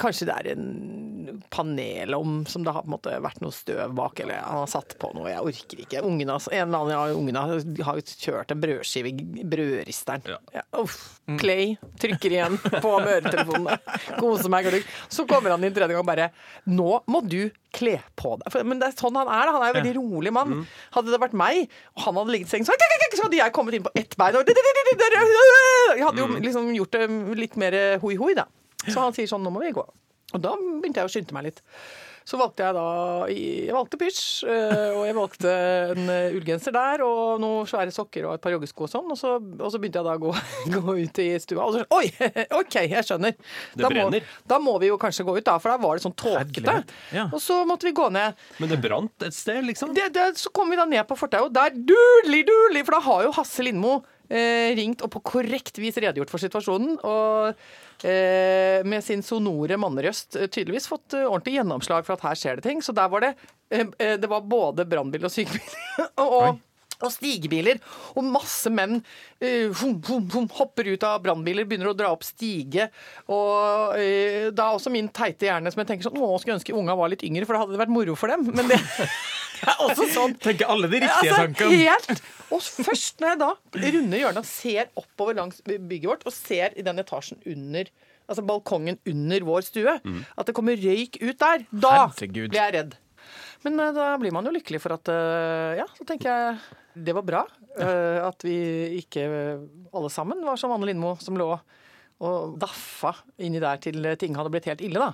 Kanskje 0.00 0.26
det 0.28 0.34
er 0.40 0.52
en 0.54 1.42
panel 1.52 2.14
om 2.14 2.42
som 2.48 2.64
det 2.64 2.72
har 2.74 2.82
på 2.84 2.88
en 2.90 2.94
måte 2.94 3.12
vært 3.24 3.40
noe 3.42 3.52
støv 3.54 3.92
bak, 3.96 4.20
eller 4.20 4.40
han 4.42 4.60
har 4.62 4.70
satt 4.70 4.94
på 5.00 5.10
noe. 5.16 5.28
Jeg 5.30 5.40
orker 5.48 5.82
ikke. 5.84 6.02
Ungene, 6.04 6.36
en 6.52 6.68
eller 6.68 6.78
annen 6.78 6.96
av 6.98 7.16
ungene 7.16 7.42
har- 7.44 8.02
kjørt 8.02 8.50
en 8.54 8.60
brødskive 8.62 9.08
i 9.12 9.44
brødristeren. 9.44 10.22
Ja. 10.28 10.38
Ja, 10.54 10.62
uff. 10.82 11.18
Play. 11.38 11.76
Trykker 12.02 12.30
igjen 12.34 12.56
på 12.58 12.92
øretelefonene. 13.00 13.78
Koser 14.18 14.50
meg 14.52 14.66
glugg. 14.68 14.84
Så 15.12 15.26
kommer 15.28 15.50
han 15.54 15.64
inn 15.64 15.72
tredje 15.74 15.94
gang 15.94 16.02
og 16.02 16.06
bare 16.08 16.30
Nå 16.66 17.02
må 17.10 17.22
du 17.28 17.50
kle 17.72 17.96
på 18.18 18.34
deg. 18.40 18.50
For, 18.52 18.64
men 18.68 18.78
det 18.82 18.90
er 18.90 18.96
sånn 18.98 19.16
han 19.16 19.28
er. 19.28 19.46
da. 19.48 19.52
Han 19.56 19.62
er 19.62 19.72
en 19.72 19.78
veldig 19.80 19.94
rolig 20.00 20.32
mann. 20.34 20.66
Hadde 20.94 21.10
det 21.14 21.20
vært 21.22 21.32
meg, 21.38 21.68
og 21.96 22.02
han 22.08 22.14
hadde 22.20 22.34
ligget 22.34 22.50
i 22.50 22.56
sengen, 22.56 22.66
så, 22.68 22.76
så 23.16 23.26
hadde 23.28 23.38
jeg 23.40 23.52
kommet 23.56 23.74
inn 23.78 23.86
på 23.86 23.92
ett 23.96 24.16
bein 24.20 24.36
og 24.36 24.44
Jeg 25.96 26.04
hadde 26.06 26.20
jo 26.22 26.26
liksom 26.40 26.72
gjort 26.76 26.92
det 26.96 27.06
litt 27.38 27.56
mer 27.60 27.76
hoi-hoi, 28.02 28.34
da. 28.38 28.46
Så 28.88 28.98
han 29.00 29.14
sier 29.16 29.30
sånn, 29.30 29.44
nå 29.44 29.52
må 29.54 29.62
vi 29.64 29.74
gå. 29.76 29.84
Og 30.32 30.40
da 30.40 30.54
begynte 30.56 31.02
jeg 31.02 31.10
å 31.10 31.12
skynde 31.12 31.36
meg 31.36 31.50
litt. 31.50 31.62
Så 32.22 32.38
valgte 32.38 32.62
jeg 32.62 32.74
da 32.76 32.82
Jeg 33.34 33.72
valgte 33.74 33.98
pysj, 33.98 34.18
øh, 34.46 34.92
og 34.94 35.00
jeg 35.08 35.14
valgte 35.16 35.54
en 35.90 36.04
øh, 36.14 36.36
ullgenser 36.38 36.74
der, 36.76 37.02
og 37.02 37.40
noen 37.42 37.66
svære 37.66 37.90
sokker 37.90 38.28
og 38.28 38.36
et 38.36 38.44
par 38.44 38.54
joggesko 38.54 38.86
og 38.86 38.92
sånn. 38.92 39.08
Og 39.10 39.18
så, 39.18 39.32
og 39.42 39.72
så 39.74 39.80
begynte 39.82 39.98
jeg 39.98 40.06
da 40.06 40.14
å 40.14 40.22
gå, 40.22 40.30
gå 40.76 40.94
ut 41.02 41.20
i 41.24 41.26
stua. 41.42 41.66
Og 41.66 41.74
så 41.74 41.82
Oi! 41.98 42.06
OK, 42.60 42.78
jeg 42.94 43.08
skjønner. 43.08 43.34
Det 43.34 43.82
Da 43.82 43.90
må, 43.90 43.96
brenner. 43.96 44.30
da 44.54 44.60
må 44.62 44.76
vi 44.78 44.92
jo 44.92 45.00
kanskje 45.02 45.26
gå 45.26 45.34
ut, 45.40 45.44
da, 45.50 45.58
for 45.58 45.74
da 45.74 45.82
var 45.82 45.98
det 45.98 46.06
sånn 46.06 46.14
tåkete. 46.22 46.78
Ja. 47.18 47.26
Og 47.32 47.42
så 47.42 47.58
måtte 47.68 47.90
vi 47.90 47.94
gå 47.98 48.06
ned. 48.14 48.38
Men 48.62 48.70
det 48.70 48.78
brant 48.86 49.26
et 49.26 49.34
sted, 49.36 49.64
liksom? 49.66 49.90
Det, 49.98 50.06
det, 50.14 50.28
så 50.40 50.54
kom 50.54 50.70
vi 50.70 50.78
da 50.78 50.86
ned 50.86 51.02
på 51.10 51.18
fortauet, 51.18 51.50
og 51.50 51.58
der 51.58 51.74
duli, 51.74 52.44
duli, 52.46 52.86
for 52.86 53.00
da 53.00 53.02
har 53.10 53.26
jo 53.26 53.34
Hasse 53.40 53.66
Lindmo 53.66 53.98
eh, 53.98 54.11
ringt 54.78 55.02
og 55.04 55.10
på 55.12 55.22
korrekt 55.34 55.78
vis 55.82 55.98
redegjort 56.00 56.32
for 56.32 56.42
situasjonen. 56.42 56.98
Og 57.04 58.06
eh, 58.08 58.80
med 58.88 59.04
sin 59.04 59.22
sonore 59.26 59.78
mannerøst 59.80 60.38
eh, 60.38 60.50
tydeligvis 60.50 60.88
fått 60.90 61.16
eh, 61.18 61.26
ordentlig 61.26 61.58
gjennomslag 61.58 62.06
for 62.06 62.16
at 62.16 62.26
her 62.28 62.38
skjer 62.38 62.58
det 62.58 62.66
ting. 62.66 62.82
Så 62.84 62.94
der 62.96 63.10
var 63.12 63.24
det 63.24 63.32
eh, 63.70 63.86
eh, 63.98 64.18
Det 64.20 64.30
var 64.30 64.46
både 64.46 64.86
brannbil 64.88 65.28
og 65.28 65.34
sykebil. 65.34 65.76
og, 66.22 66.36
og 66.38 66.62
stigebiler. 67.10 67.80
Og 68.14 68.22
masse 68.28 68.70
menn 68.70 69.00
uh, 69.00 69.68
hum, 69.80 69.96
hum, 70.06 70.28
hum, 70.30 70.48
hopper 70.60 70.92
ut 70.92 71.02
av 71.08 71.18
brannbiler, 71.24 71.66
begynner 71.66 71.90
å 71.90 71.96
dra 71.98 72.12
opp 72.14 72.22
stige. 72.22 72.86
Og 73.26 73.96
uh, 73.98 74.50
da 74.54 74.68
også 74.76 74.92
min 74.94 75.08
teite 75.10 75.48
hjerne 75.48 75.72
som 75.72 75.82
jeg 75.82 75.90
tenker 75.90 76.06
sånn 76.06 76.20
Nå 76.22 76.28
skulle 76.38 76.58
ønske 76.60 76.76
unga 76.76 76.94
var 76.98 77.10
litt 77.10 77.24
yngre, 77.26 77.48
for 77.48 77.56
da 77.56 77.64
hadde 77.64 77.74
det 77.74 77.82
vært 77.82 77.94
moro 77.96 78.14
for 78.18 78.30
dem. 78.30 78.46
Men 78.52 78.70
det, 78.70 78.78
det 79.62 79.72
er 79.72 79.82
også 79.88 80.06
sånn 80.14 80.36
Tenker 80.42 80.70
alle 80.70 80.90
de 80.92 81.02
riktige 81.02 81.32
Altså, 81.32 81.48
tankene. 81.48 81.82
helt. 81.82 82.22
Og 82.52 82.60
først 82.86 83.22
når 83.22 83.32
jeg 83.32 83.40
da 83.40 83.50
runder 83.96 84.20
hjørnet 84.20 84.42
og 84.44 84.48
ser 84.48 84.90
oppover 85.00 85.38
langs 85.38 85.62
bygget 85.66 86.08
vårt, 86.10 86.26
og 86.28 86.34
ser 86.36 86.74
i 86.78 86.84
den 86.86 87.00
etasjen 87.02 87.40
under 87.48 87.88
Altså 88.30 88.44
balkongen 88.46 89.00
under 89.10 89.42
vår 89.44 89.64
stue, 89.66 89.92
at 89.98 90.46
det 90.46 90.52
kommer 90.54 90.78
røyk 90.78 91.16
ut 91.20 91.40
der, 91.42 91.64
da 91.74 91.90
Herregud. 92.04 92.52
blir 92.52 92.60
jeg 92.60 92.74
redd. 92.76 92.92
Men 93.66 93.80
eh, 93.82 93.90
da 93.96 94.12
blir 94.22 94.32
man 94.32 94.46
jo 94.46 94.52
lykkelig 94.54 94.78
for 94.80 94.94
at 94.94 95.10
Ja, 95.80 95.88
så 95.98 96.06
tenker 96.08 96.30
jeg 96.30 96.60
det 96.94 97.14
var 97.16 97.22
bra. 97.22 97.44
eh, 97.78 98.18
at 98.26 98.42
vi 98.44 98.56
ikke 99.00 99.22
alle 99.94 100.10
sammen 100.12 100.42
var 100.44 100.56
som 100.60 100.72
Anne 100.74 100.86
Lindmo 100.90 101.14
som 101.20 101.36
lå 101.40 101.48
og 102.22 102.52
daffa 102.62 103.14
inni 103.42 103.58
der 103.58 103.80
til 103.82 104.04
ting 104.20 104.36
hadde 104.38 104.50
blitt 104.52 104.68
helt 104.70 104.80
ille, 104.84 105.00
da. 105.00 105.08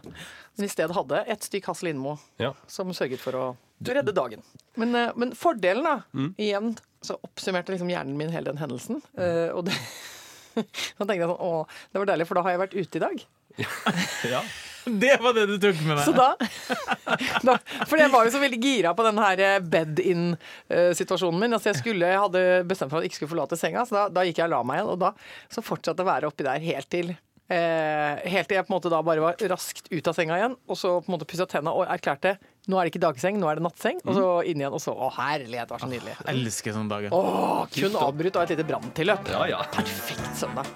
Men 0.58 0.66
i 0.66 0.68
stedet 0.68 0.92
hadde 0.96 1.22
et 1.32 1.40
stykk 1.46 1.70
Hasse 1.70 1.86
Lindmo 1.86 2.18
Ja. 2.38 2.50
som 2.66 2.90
sørget 2.92 3.22
for 3.22 3.32
å 3.38 3.44
redde 3.80 4.12
dagen. 4.12 4.42
Men, 4.76 4.94
eh, 4.94 5.12
men 5.16 5.32
fordelen, 5.32 5.84
da, 5.86 6.02
igjen, 6.36 6.74
så 7.00 7.16
oppsummerte 7.24 7.72
liksom 7.72 7.88
hjernen 7.88 8.16
min 8.18 8.28
hele 8.34 8.50
den 8.50 8.58
hendelsen. 8.60 9.00
eh, 9.16 9.48
og 9.54 9.64
det 9.70 9.72
Da 10.98 11.06
tenkte 11.06 11.22
jeg 11.22 11.28
sånn 11.30 11.40
Å, 11.40 11.66
det 11.92 12.00
var 12.02 12.06
deilig, 12.10 12.26
for 12.26 12.34
da 12.34 12.42
har 12.42 12.50
jeg 12.56 12.60
vært 12.66 12.74
ute 12.76 12.96
i 12.98 13.04
dag. 13.06 13.24
Ja. 13.56 14.42
Det 15.05 15.14
var 15.22 15.37
det 15.37 15.46
du 15.51 15.57
tok 15.62 15.81
med 15.87 16.03
Så 16.05 16.14
deg. 16.16 16.18
da, 16.18 17.18
da 17.51 17.57
For 17.88 18.01
jeg 18.01 18.12
var 18.12 18.27
jo 18.27 18.35
så 18.35 18.42
veldig 18.42 18.61
gira 18.62 18.94
på 18.98 19.07
den 19.07 19.20
her 19.22 19.44
eh, 19.44 19.61
bed-in-situasjonen 19.77 21.40
min. 21.44 21.57
Altså 21.57 21.72
jeg, 21.72 21.81
skulle, 21.83 22.11
jeg 22.12 22.22
hadde 22.24 22.44
bestemt 22.68 22.92
for 22.92 23.01
at 23.01 23.07
jeg 23.07 23.12
ikke 23.12 23.22
skulle 23.22 23.35
forlate 23.37 23.61
senga, 23.61 23.87
så 23.88 24.03
da, 24.03 24.05
da 24.18 24.27
gikk 24.29 24.42
jeg 24.42 24.51
og 24.51 24.55
la 24.57 24.61
meg 24.66 24.81
igjen. 24.81 24.92
Og 24.94 25.01
da 25.07 25.12
så 25.53 25.64
fortsatte 25.64 26.03
jeg 26.03 26.09
å 26.09 26.12
være 26.12 26.31
oppi 26.31 26.46
der 26.46 26.68
helt 26.68 26.90
til 26.92 27.14
eh, 27.14 28.29
Helt 28.29 28.51
til 28.51 28.59
jeg 28.59 28.66
på 28.68 28.72
en 28.72 28.79
måte 28.79 28.92
da 28.92 29.03
bare 29.07 29.24
var 29.24 29.48
raskt 29.55 29.90
ut 29.92 30.12
av 30.12 30.16
senga 30.16 30.38
igjen, 30.40 30.57
og 30.68 30.79
så 30.81 30.98
på 31.01 31.11
en 31.11 31.16
måte 31.18 31.29
pussa 31.29 31.48
tenna 31.51 31.74
og 31.77 31.88
erklærte 31.88 32.38
nå 32.68 32.77
er 32.77 32.85
det 32.85 32.90
ikke 32.92 33.01
dagseng, 33.01 33.38
nå 33.40 33.48
er 33.48 33.57
det 33.57 33.64
nattseng. 33.64 34.03
Og 34.05 34.12
så 34.12 34.24
inn 34.44 34.61
igjen, 34.61 34.74
og 34.77 34.83
så 34.85 34.92
Å, 34.92 35.09
herlighet, 35.16 35.70
det 35.70 35.72
var 35.72 35.81
så 35.81 35.88
nydelig. 35.88 36.16
Jeg 36.18 36.35
elsker 36.35 36.77
sånne 36.77 36.92
dager. 36.92 37.16
Åh, 37.16 37.62
kun 37.72 37.96
avbrutt 37.96 38.37
av 38.37 38.44
et 38.44 38.53
lite 38.53 38.68
branntilløp. 38.68 39.33
Ja, 39.33 39.46
ja. 39.55 39.62
Perfekt 39.72 40.37
søndag. 40.37 40.68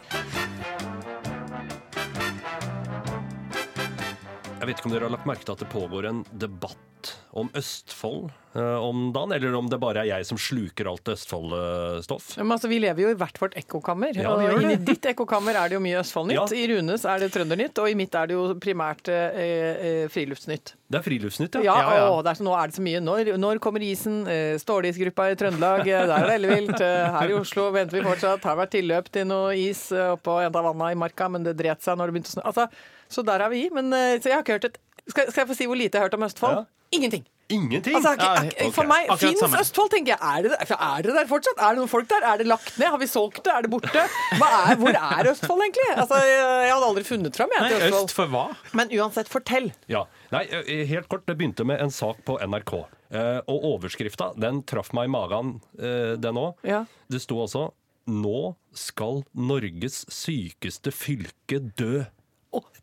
Jeg 4.62 4.68
vet 4.70 4.78
ikke 4.78 4.86
om 4.86 4.92
dere 4.94 5.08
har 5.08 5.16
lagt 5.16 5.26
merke 5.26 5.42
til 5.42 5.56
at 5.56 5.62
det 5.64 5.66
pågår 5.72 6.06
en 6.06 6.20
debatt 6.38 6.78
om 7.34 7.48
Østfold 7.58 8.28
eh, 8.54 8.76
om 8.78 9.08
dagen, 9.10 9.32
eller 9.34 9.56
om 9.58 9.66
det 9.66 9.78
bare 9.82 10.04
er 10.04 10.10
jeg 10.12 10.26
som 10.28 10.38
sluker 10.38 10.86
alt 10.86 11.08
Østfold-stoff. 11.10 12.28
Men 12.38 12.54
altså, 12.54 12.70
Vi 12.70 12.78
lever 12.78 13.02
jo 13.02 13.10
i 13.10 13.16
hvert 13.18 13.40
vårt 13.42 13.56
ekkokammer. 13.58 14.14
Ja, 14.22 14.36
og 14.36 14.62
inni 14.62 14.76
ditt 14.86 15.08
ekkokammer 15.10 15.58
er 15.58 15.72
det 15.72 15.80
jo 15.80 15.82
mye 15.82 15.98
Østfoldnytt. 16.04 16.38
Ja. 16.38 16.60
I 16.62 16.68
Runes 16.70 17.08
er 17.10 17.24
det 17.24 17.32
Trøndernytt, 17.34 17.80
og 17.82 17.90
i 17.90 17.96
mitt 17.98 18.14
er 18.14 18.30
det 18.30 18.36
jo 18.38 18.44
primært 18.62 19.10
eh, 19.10 19.42
eh, 19.42 20.04
Friluftsnytt. 20.14 20.76
Det 20.92 21.00
er 21.00 21.06
Friluftsnytt, 21.08 21.58
ja. 21.58 21.64
Ja, 21.66 21.76
Ja, 21.82 21.98
ja. 21.98 22.06
Å, 22.14 22.22
det 22.22 22.36
er 22.36 22.38
så, 22.38 22.46
nå 22.46 22.54
er 22.54 22.70
det 22.70 22.78
så 22.78 22.86
mye. 22.86 23.02
Når, 23.02 23.32
når 23.42 23.62
kommer 23.66 23.82
isen? 23.88 24.22
Eh, 24.30 24.54
Stålisgruppa 24.62 25.26
i 25.32 25.38
Trøndelag, 25.42 25.82
eh, 25.90 26.06
der 26.06 26.16
er 26.20 26.30
det 26.30 26.38
ellevilt. 26.38 26.78
Eh, 26.78 27.10
her 27.18 27.34
i 27.34 27.38
Oslo 27.40 27.66
venter 27.74 27.98
vi 27.98 28.06
fortsatt. 28.06 28.46
Har 28.46 28.62
vært 28.62 28.76
tilløp 28.78 29.10
til 29.10 29.26
noe 29.34 29.56
is 29.58 29.88
oppå 29.90 30.38
en 30.46 30.54
av 30.54 30.70
vanna 30.70 30.94
i 30.94 31.02
marka, 31.02 31.26
men 31.34 31.50
det 31.50 31.58
dret 31.58 31.82
seg 31.82 31.98
når 31.98 32.12
det 32.12 32.20
begynte 32.20 32.36
å 32.36 32.38
snø. 32.38 32.50
Altså, 32.52 32.70
så 33.12 33.24
der 33.26 33.44
er 33.46 33.52
vi. 33.52 33.66
Men 33.74 33.92
eh, 33.92 34.16
så 34.20 34.32
jeg 34.32 34.38
har 34.40 34.46
ikke 34.46 34.58
hørt 34.58 34.70
et 34.72 34.80
skal, 35.08 35.28
skal 35.32 35.42
jeg 35.42 35.48
få 35.50 35.58
si 35.58 35.66
hvor 35.66 35.78
lite 35.78 35.96
jeg 35.98 36.02
har 36.02 36.08
hørt 36.10 36.18
om 36.18 36.26
Østfold? 36.28 36.58
Ja. 36.62 36.64
Ingenting. 36.92 37.24
Ingenting! 37.52 37.96
Altså, 37.98 38.12
ak- 38.20 38.52
ok. 38.66 38.72
For 38.76 38.88
meg 38.88 39.08
okay. 39.10 39.32
fins. 39.32 39.54
Østfold, 39.60 39.90
tenker 39.92 40.12
jeg. 40.12 40.20
Er 40.22 40.44
det, 40.44 40.50
der- 40.52 40.78
er 40.78 41.02
det 41.04 41.14
der 41.16 41.26
fortsatt? 41.28 41.58
Er 41.58 41.74
det 41.74 41.80
noen 41.82 41.90
folk 41.90 42.08
der? 42.08 42.24
Er 42.28 42.38
det 42.40 42.46
lagt 42.48 42.78
ned? 42.78 42.86
Har 42.92 43.00
vi 43.00 43.08
solgt 43.10 43.42
det? 43.44 43.52
Er 43.52 43.64
det 43.66 43.70
borte? 43.72 44.04
Er, 44.36 44.76
hvor 44.80 44.94
er 44.96 45.30
Østfold, 45.32 45.64
egentlig? 45.66 45.88
Altså, 45.96 46.20
jeg, 46.22 46.70
hadde 46.72 46.88
aldri 46.92 47.04
funnet 47.08 47.36
fram 47.40 47.52
jeg, 47.56 47.66
til 47.72 47.76
Østfold. 47.88 47.98
øst 48.06 48.16
for 48.16 48.32
hva? 48.32 48.44
Men 48.78 48.92
uansett, 48.96 49.28
fortell. 49.32 49.70
Ja. 49.90 50.04
Nei, 50.32 50.44
helt 50.92 51.08
kort, 51.12 51.26
det 51.28 51.36
begynte 51.40 51.66
med 51.68 51.80
en 51.82 51.90
sak 51.92 52.22
på 52.28 52.38
NRK. 52.40 52.74
Eh, 53.12 53.40
og 53.52 53.66
overskrifta, 53.74 54.30
den 54.40 54.62
traff 54.68 54.92
meg 54.96 55.10
i 55.10 55.12
magen, 55.12 55.56
eh, 55.80 56.14
den 56.20 56.40
òg. 56.40 56.54
Ja. 56.64 56.84
Det 57.12 57.20
sto 57.20 57.42
altså 57.42 57.70
'Nå 58.08 58.56
skal 58.74 59.22
Norges 59.34 60.02
sykeste 60.10 60.90
fylke 60.90 61.60
dø'. 61.76 62.06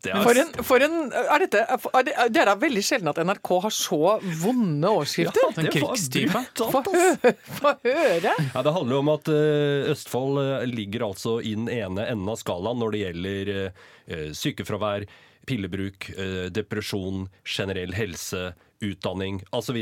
Det 0.01 0.13
er- 0.15 0.23
For 0.23 0.38
en, 0.39 0.51
for 0.63 0.79
en 0.86 0.93
er 1.12 1.43
dette, 1.43 1.60
er 1.60 2.03
det, 2.08 2.13
det 2.32 2.39
er 2.41 2.47
da 2.47 2.55
veldig 2.55 2.82
sjelden 2.88 3.10
at 3.12 3.17
NRK 3.19 3.49
har 3.65 3.73
så 3.75 3.99
vonde 4.41 4.88
overskrifter. 4.88 5.43
Ja, 5.43 5.49
En 5.60 5.67
det 5.67 5.82
var 5.84 5.91
krigstype. 5.91 6.43
Få 7.60 7.73
høre! 7.84 8.34
Ja, 8.55 8.63
det 8.65 8.73
handler 8.77 8.95
jo 8.95 9.01
om 9.03 9.12
at 9.13 9.27
eh, 9.34 9.91
Østfold 9.91 10.39
eh, 10.41 10.65
ligger 10.71 11.03
altså 11.12 11.38
i 11.43 11.51
den 11.58 11.67
ene 11.69 12.08
enden 12.08 12.32
av 12.32 12.39
skalaen 12.41 12.79
når 12.79 12.95
det 12.95 13.01
gjelder 13.03 13.51
eh, 13.58 14.29
sykefravær, 14.39 15.05
pillebruk, 15.50 16.10
eh, 16.16 16.48
depresjon, 16.54 17.28
generell 17.44 17.96
helse, 17.98 18.52
utdanning 18.80 19.42
osv. 19.52 19.76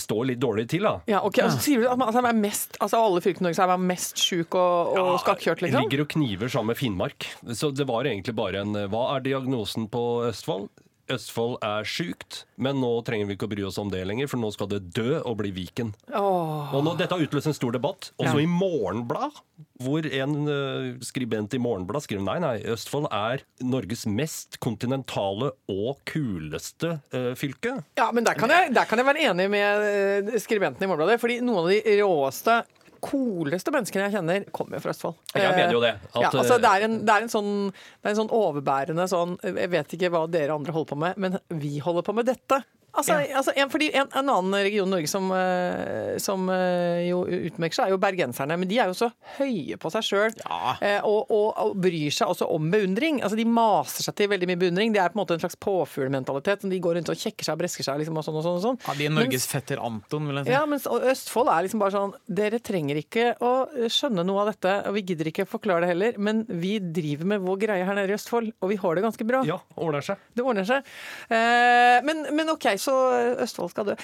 Står 0.00 0.24
litt 0.32 0.40
dårlig 0.42 0.66
til, 0.72 0.82
da. 0.88 0.96
Ja, 1.10 1.20
ok, 1.22 1.38
og 1.44 1.52
så 1.54 1.62
sier 1.62 1.84
du 1.84 1.86
at 1.86 2.00
man, 2.00 2.10
altså, 2.10 2.24
er 2.26 2.38
mest, 2.40 2.74
altså 2.82 3.02
alle 3.04 3.22
fylkene 3.22 3.46
i 3.46 3.50
Norge 3.50 3.62
er 3.62 3.70
man 3.70 3.88
mest 3.92 4.18
sjuk 4.18 4.56
og, 4.58 4.96
og 4.98 5.12
skakkjørt, 5.22 5.62
liksom? 5.62 5.86
Ligger 5.86 6.04
og 6.04 6.10
kniver 6.16 6.50
sammen 6.50 6.72
med 6.72 6.80
Finnmark. 6.80 7.28
Så 7.54 7.70
det 7.74 7.86
var 7.90 8.08
egentlig 8.10 8.34
bare 8.38 8.64
en 8.64 8.74
Hva 8.90 9.04
er 9.14 9.26
diagnosen 9.28 9.86
på 9.92 10.04
Østfold? 10.30 10.70
Østfold 11.10 11.58
er 11.66 11.86
sjukt, 11.88 12.44
men 12.60 12.78
nå 12.82 12.90
trenger 13.06 13.28
vi 13.28 13.36
ikke 13.36 13.48
å 13.48 13.52
bry 13.52 13.64
oss 13.66 13.78
om 13.82 13.90
det 13.92 14.02
lenger, 14.08 14.28
for 14.30 14.40
nå 14.40 14.50
skal 14.54 14.68
det 14.70 14.82
dø 14.94 15.18
og 15.20 15.36
bli 15.40 15.50
Viken. 15.56 15.92
Åh. 16.14 16.74
Og 16.76 16.84
nå, 16.86 16.94
Dette 17.00 17.16
har 17.16 17.24
utløst 17.24 17.50
en 17.50 17.56
stor 17.56 17.74
debatt, 17.76 18.10
også 18.20 18.36
Ja. 18.38 18.44
i 18.44 18.48
Morgenblad, 18.50 19.40
hvor 19.80 20.06
en 20.06 20.34
uh, 20.48 20.98
skribent 21.04 21.54
i 21.56 21.60
Morgenblad 21.60 22.04
skriver 22.04 22.24
nei, 22.24 22.38
nei, 22.42 22.54
Østfold 22.72 23.08
er 23.12 23.42
Norges 23.64 24.06
mest 24.08 24.58
kontinentale 24.62 25.50
og 25.72 26.00
kuleste 26.08 26.98
uh, 27.14 27.32
fylke. 27.38 27.78
Ja, 27.98 28.10
men 28.12 28.24
der 28.28 28.38
kan, 28.38 28.52
jeg, 28.52 28.72
der 28.76 28.88
kan 28.88 29.00
jeg 29.00 29.08
være 29.10 29.26
enig 29.30 29.48
med 29.52 30.30
uh, 30.30 30.36
skribenten 30.40 30.84
i 30.84 30.90
Morgenbladet. 30.90 31.20
Fordi 31.22 31.40
noen 31.44 31.64
av 31.64 31.72
de 31.72 31.80
råeste, 32.00 32.60
cooleste 33.04 33.72
menneskene 33.74 34.06
jeg 34.08 34.16
kjenner, 34.18 34.44
kommer 34.56 34.82
fra 34.82 34.94
Østfold. 34.94 35.16
Jeg 35.34 35.54
mener 35.56 35.74
jo 35.74 35.82
det. 35.82 35.94
At, 36.10 36.20
ja, 36.22 36.30
altså, 36.30 36.56
eh, 36.56 36.62
det, 36.62 36.72
er 36.72 36.86
en, 36.86 36.98
det, 37.06 37.14
er 37.14 37.26
en 37.26 37.32
sånn, 37.32 37.54
det 37.72 38.08
er 38.08 38.14
en 38.14 38.20
sånn 38.22 38.34
overbærende 38.36 39.06
sånn 39.10 39.36
Jeg 39.46 39.70
vet 39.72 39.96
ikke 39.96 40.10
hva 40.12 40.24
dere 40.30 40.56
andre 40.56 40.74
holder 40.76 40.90
på 40.92 41.00
med, 41.00 41.20
men 41.20 41.38
vi 41.62 41.78
holder 41.82 42.06
på 42.06 42.14
med 42.16 42.28
dette. 42.30 42.60
Altså, 42.96 43.16
altså 43.36 43.52
en, 43.56 43.70
fordi 43.70 43.90
en, 43.94 44.08
en 44.18 44.30
annen 44.34 44.56
region 44.64 44.88
i 44.88 44.94
Norge 44.96 45.08
som, 45.10 45.28
eh, 45.36 46.16
som 46.22 46.48
eh, 46.52 47.06
jo 47.08 47.22
utmerker 47.26 47.78
seg, 47.80 47.86
er 47.90 47.94
jo 47.94 48.00
bergenserne. 48.02 48.56
Men 48.60 48.68
de 48.70 48.78
er 48.82 48.90
jo 48.90 48.96
så 48.98 49.10
høye 49.38 49.76
på 49.80 49.92
seg 49.94 50.06
sjøl 50.06 50.34
Ja. 50.42 50.74
og, 51.06 51.30
og, 51.30 51.46
og 51.62 51.76
bryr 51.80 52.10
seg 52.14 52.32
også 52.32 52.48
om 52.50 52.70
beundring. 52.72 53.20
Altså 53.22 53.38
De 53.38 53.46
maser 53.46 54.06
seg 54.06 54.16
til 54.18 54.30
veldig 54.32 54.48
mye 54.50 54.60
beundring. 54.60 54.94
Det 54.94 55.02
er 55.02 55.12
på 55.12 55.18
en 55.18 55.22
måte 55.22 55.36
en 55.38 55.42
slags 55.44 55.58
påfuglmentalitet. 55.60 56.66
De 56.70 56.80
går 56.82 56.98
rundt 56.98 57.12
og 57.12 57.18
kjekker 57.20 57.46
seg 57.46 57.56
og 57.56 57.62
bresker 57.62 57.86
seg 57.86 58.00
liksom, 58.02 58.18
og 58.20 58.26
sånn 58.26 58.38
og 58.40 58.44
sånn. 58.46 58.58
og 58.58 58.64
sånn. 58.66 58.80
Ja, 58.88 58.96
de 58.98 59.08
er 59.08 59.14
Norges 59.16 59.46
fetter 59.50 59.82
Anton, 59.84 60.26
vil 60.30 60.40
jeg 60.42 60.48
si. 60.50 60.54
Ja, 60.56 60.64
mens 60.70 60.88
Østfold 60.90 61.50
er 61.52 61.66
liksom 61.66 61.82
bare 61.82 61.94
sånn 61.94 62.14
Dere 62.40 62.60
trenger 62.64 62.98
ikke 63.00 63.30
å 63.44 63.52
skjønne 63.90 64.24
noe 64.26 64.42
av 64.44 64.50
dette, 64.52 64.74
og 64.88 64.96
vi 64.98 65.04
gidder 65.10 65.30
ikke 65.30 65.46
forklare 65.48 65.84
det 65.84 65.92
heller, 65.94 66.18
men 66.22 66.42
vi 66.48 66.76
driver 66.82 67.28
med 67.34 67.44
vår 67.46 67.58
greie 67.64 67.86
her 67.86 67.96
nede 67.98 68.12
i 68.12 68.16
Østfold, 68.18 68.50
og 68.60 68.70
vi 68.72 68.78
har 68.80 68.96
det 68.98 69.04
ganske 69.06 69.26
bra. 69.28 69.40
Ja, 69.48 69.58
ordner 69.80 70.04
seg. 70.04 70.20
Det 70.36 70.44
ordner 70.46 70.66
seg. 70.68 70.86
Eh, 71.30 71.98
men, 72.06 72.22
men 72.36 72.52
OK, 72.54 72.66
så 72.80 72.94
Østfold 73.44 73.70
skal 73.72 73.90
dø. 73.90 73.94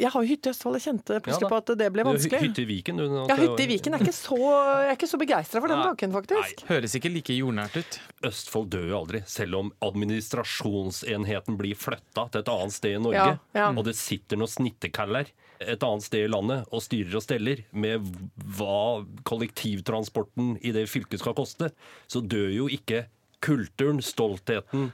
Jeg 0.00 0.12
har 0.14 0.24
jo 0.24 0.30
hytte 0.30 0.50
i 0.50 0.54
Østfold, 0.54 0.78
jeg 0.78 0.86
kjente 0.86 1.18
plutselig 1.18 1.46
Ja 1.46 1.50
på 1.50 1.58
at 1.60 1.72
det 1.80 1.88
ble 1.94 2.06
vanskelig. 2.06 2.40
Hytte 2.44 2.62
i 2.62 2.68
Viken, 2.68 3.00
du. 3.00 3.18
Ja, 3.28 3.36
hytte 3.40 3.64
i 3.64 3.68
Viken 3.70 3.96
er 3.96 4.04
ikke 4.04 4.16
så, 4.16 4.38
jeg 4.40 4.88
er 4.92 4.96
ikke 4.96 5.10
så 5.10 5.20
begeistra 5.20 5.62
for 5.62 5.72
den 5.72 5.82
Nei. 5.82 5.90
tanken, 5.90 6.14
faktisk. 6.14 6.64
Høres 6.70 6.96
ikke 6.98 7.12
like 7.12 7.36
jordnært 7.36 7.76
ut. 7.80 8.00
Østfold 8.30 8.70
dør 8.74 8.88
jo 8.92 8.98
aldri, 9.02 9.22
selv 9.30 9.60
om 9.60 9.70
administrasjonsenheten 9.90 11.60
blir 11.60 11.78
flytta 11.78 12.28
til 12.30 12.44
et 12.44 12.52
annet 12.54 12.76
sted 12.76 12.96
i 12.96 13.04
Norge. 13.04 13.28
Ja, 13.34 13.62
ja. 13.62 13.70
Og 13.74 13.84
det 13.88 13.96
sitter 13.98 14.40
noen 14.40 14.52
snittekaller 14.52 15.30
et 15.60 15.82
annet 15.84 16.06
sted 16.06 16.24
i 16.24 16.30
landet 16.30 16.68
og 16.72 16.82
styrer 16.84 17.18
og 17.18 17.24
steller 17.24 17.64
med 17.76 18.06
hva 18.56 19.04
kollektivtransporten 19.28 20.54
i 20.64 20.72
det 20.76 20.86
fylket 20.88 21.20
skal 21.20 21.36
koste, 21.36 21.70
så 22.08 22.22
dør 22.24 22.48
jo 22.54 22.68
ikke 22.72 23.04
kulturen, 23.44 24.00
stoltheten 24.04 24.90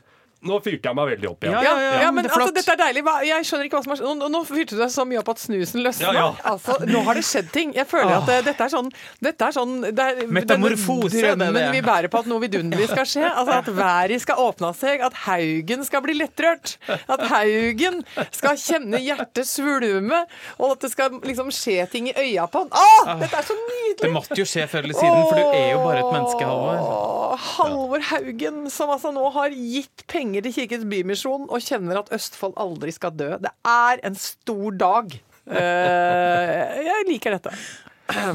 Nå 0.47 0.59
fyrte 0.65 0.89
jeg 0.91 0.97
meg 0.99 1.09
veldig 1.13 1.29
opp 1.31 1.45
igjen. 1.47 1.57
Ja, 1.57 1.63
Ja, 1.67 1.75
ja, 1.77 1.91
ja, 1.97 2.01
ja, 2.07 2.11
men 2.15 2.25
det 2.27 2.31
er 2.33 2.37
altså, 2.39 2.55
dette 2.55 2.73
er 2.77 2.81
deilig. 2.85 3.03
Hva- 3.07 3.23
Jeg 3.27 3.47
skjønner 3.49 3.69
ikke 3.69 3.79
hva 3.81 3.85
som 3.85 3.93
er 3.97 4.17
Nå, 4.23 4.29
nå 4.33 4.41
fyrte 4.47 4.77
du 4.77 4.81
deg 4.83 4.91
så 4.95 5.05
mye 5.09 5.21
opp 5.23 5.29
at 5.35 5.43
snusen 5.43 5.83
løsna. 5.85 6.13
Ja, 6.13 6.13
ja. 6.21 6.29
Altså, 6.53 6.77
nå 6.87 7.03
har 7.07 7.15
det 7.19 7.25
skjedd 7.27 7.51
ting. 7.53 7.73
Jeg 7.77 7.87
føler 7.91 8.15
at 8.21 8.29
eh, 8.33 8.43
dette 8.47 8.65
er 8.67 8.73
sånn, 8.73 8.91
dette 9.23 9.49
er 9.51 9.57
sånn 9.57 9.75
det 9.87 9.99
er, 10.07 10.23
Metamorfose, 10.31 11.11
det 11.13 11.23
er 11.25 11.35
Drømmen 11.37 11.55
det. 11.59 11.65
vi 11.75 11.83
bærer 11.87 12.09
på 12.13 12.21
at 12.23 12.31
noe 12.31 12.41
vidunderlig 12.45 12.89
skal 12.93 13.09
skje. 13.09 13.25
Altså 13.27 13.59
At 13.61 13.71
været 13.77 14.21
skal 14.23 14.37
åpne 14.47 14.73
seg, 14.77 15.01
at 15.07 15.15
Haugen 15.27 15.85
skal 15.89 16.03
bli 16.05 16.15
lettrørt. 16.19 16.77
At 17.09 17.25
Haugen 17.31 18.03
skal 18.31 18.57
kjenne 18.61 19.01
hjertet 19.03 19.47
svulme, 19.49 20.23
og 20.59 20.77
at 20.77 20.81
det 20.87 20.91
skal 20.93 21.19
liksom 21.27 21.51
skje 21.55 21.87
ting 21.93 22.09
i 22.11 22.15
øya 22.17 22.47
på 22.51 22.65
han. 22.65 22.71
Å, 22.77 23.17
dette 23.23 23.37
er 23.41 23.47
så 23.49 23.57
nydelig! 23.57 23.97
Det 24.03 24.11
måtte 24.13 24.37
jo 24.39 24.45
skje 24.49 24.67
før 24.71 24.85
eller 24.87 24.95
siden, 24.99 25.23
for 25.31 25.41
du 25.41 25.57
er 25.57 25.71
jo 25.73 25.79
bare 25.85 26.03
et 26.05 26.13
menneske, 26.13 26.45
Halvor. 26.47 26.81
Åh, 26.87 27.47
Halvor 27.57 28.05
Haugen, 28.11 28.59
som 28.73 28.91
altså 28.93 29.11
nå 29.15 29.25
har 29.35 29.51
gitt 29.57 30.05
penger 30.11 30.36
til 30.45 30.55
Kirkens 30.55 30.87
Bymisjon 30.91 31.47
og 31.47 31.65
kjenner 31.65 32.01
at 32.01 32.13
Østfold 32.15 32.57
aldri 32.61 32.93
skal 32.95 33.15
dø. 33.17 33.31
Det 33.43 33.53
er 33.71 34.03
en 34.07 34.19
stor 34.19 34.79
dag. 34.81 35.17
Eh, 35.47 36.81
jeg 36.87 37.07
liker 37.11 37.37
dette. 37.37 37.55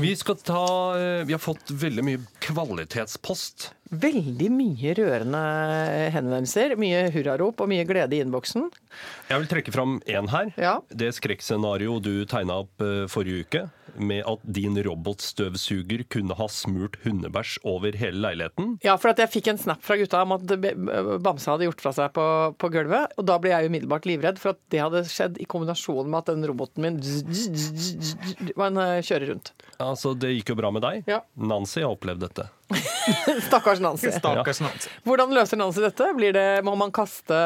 Vi 0.04 0.12
skal 0.20 0.38
ta 0.44 0.64
eh, 1.00 1.22
Vi 1.28 1.36
har 1.36 1.42
fått 1.44 1.72
veldig 1.72 2.04
mye 2.08 2.24
kvalitetspost. 2.44 3.72
Veldig 3.92 4.48
mye 4.56 4.94
rørende 4.96 5.42
henvendelser. 6.16 6.78
Mye 6.80 7.10
hurrarop 7.12 7.60
og 7.60 7.68
mye 7.72 7.84
glede 7.88 8.16
i 8.16 8.22
innboksen. 8.24 8.70
Jeg 9.28 9.42
vil 9.42 9.50
trekke 9.52 9.74
fram 9.76 9.98
én 10.08 10.30
her. 10.32 10.54
Ja. 10.56 10.78
Det 10.88 11.12
skrekkscenario 11.18 11.98
du 12.04 12.24
tegna 12.30 12.62
opp 12.64 12.84
eh, 12.86 13.04
forrige 13.12 13.44
uke, 13.44 13.64
med 14.00 14.24
at 14.24 14.44
din 14.48 14.78
robotstøvsuger 14.86 16.06
kunne 16.08 16.36
ha 16.40 16.48
smurt 16.48 16.96
hundebæsj 17.04 17.58
over 17.68 17.98
hele 18.00 18.22
leiligheten. 18.24 18.78
Ja, 18.86 18.96
for 18.96 19.12
at 19.12 19.20
jeg 19.20 19.32
fikk 19.34 19.50
en 19.52 19.60
snap 19.60 19.84
fra 19.84 19.98
gutta 20.00 20.22
om 20.24 20.38
at 20.38 20.46
bamsa 21.20 21.58
hadde 21.58 21.68
gjort 21.68 21.84
fra 21.84 21.92
seg 21.98 22.14
på, 22.16 22.26
på 22.56 22.72
gulvet. 22.72 23.12
Og 23.20 23.28
da 23.28 23.36
ble 23.44 23.52
jeg 23.52 23.68
umiddelbart 23.68 24.08
livredd 24.08 24.40
for 24.40 24.56
at 24.56 24.62
det 24.72 24.80
hadde 24.86 25.04
skjedd 25.12 25.42
i 25.44 25.50
kombinasjon 25.52 26.08
med 26.08 26.22
at 26.22 26.32
den 26.32 26.48
roboten 26.48 26.88
min 26.88 27.02
var 28.56 28.72
eh, 28.72 29.04
kjører 29.04 29.34
rundt. 29.34 29.52
Altså, 29.82 30.16
Det 30.16 30.32
gikk 30.38 30.54
jo 30.56 30.60
bra 30.64 30.72
med 30.72 30.88
deg. 30.88 31.04
Ja. 31.12 31.22
Nancy 31.36 31.84
har 31.84 31.92
opplevd 31.92 32.24
dette. 32.30 32.48
Stakkars 33.48 33.82
Nancy. 33.84 34.12
Stakkars 34.16 34.62
Nancy. 34.64 34.92
Hvordan 35.08 35.34
løser 35.36 35.60
Nancy 35.60 35.84
dette? 35.84 36.08
Blir 36.18 36.36
det, 36.36 36.46
må 36.68 36.76
man 36.80 36.94
kaste 36.96 37.42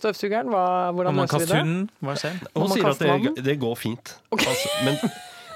støvsugeren? 0.00 0.50
Hva, 0.52 0.64
hvordan 0.96 1.18
man 1.20 1.28
løser 1.28 1.44
vi 1.44 1.50
det? 1.50 1.60
hunden, 1.60 1.86
hva 2.04 2.16
skjer? 2.20 2.42
Hun 2.56 2.74
sier 2.74 2.90
at 2.90 3.04
det, 3.04 3.44
det 3.46 3.56
går 3.62 3.78
fint. 3.78 4.16
Altså, 4.34 4.74
men, 4.86 4.98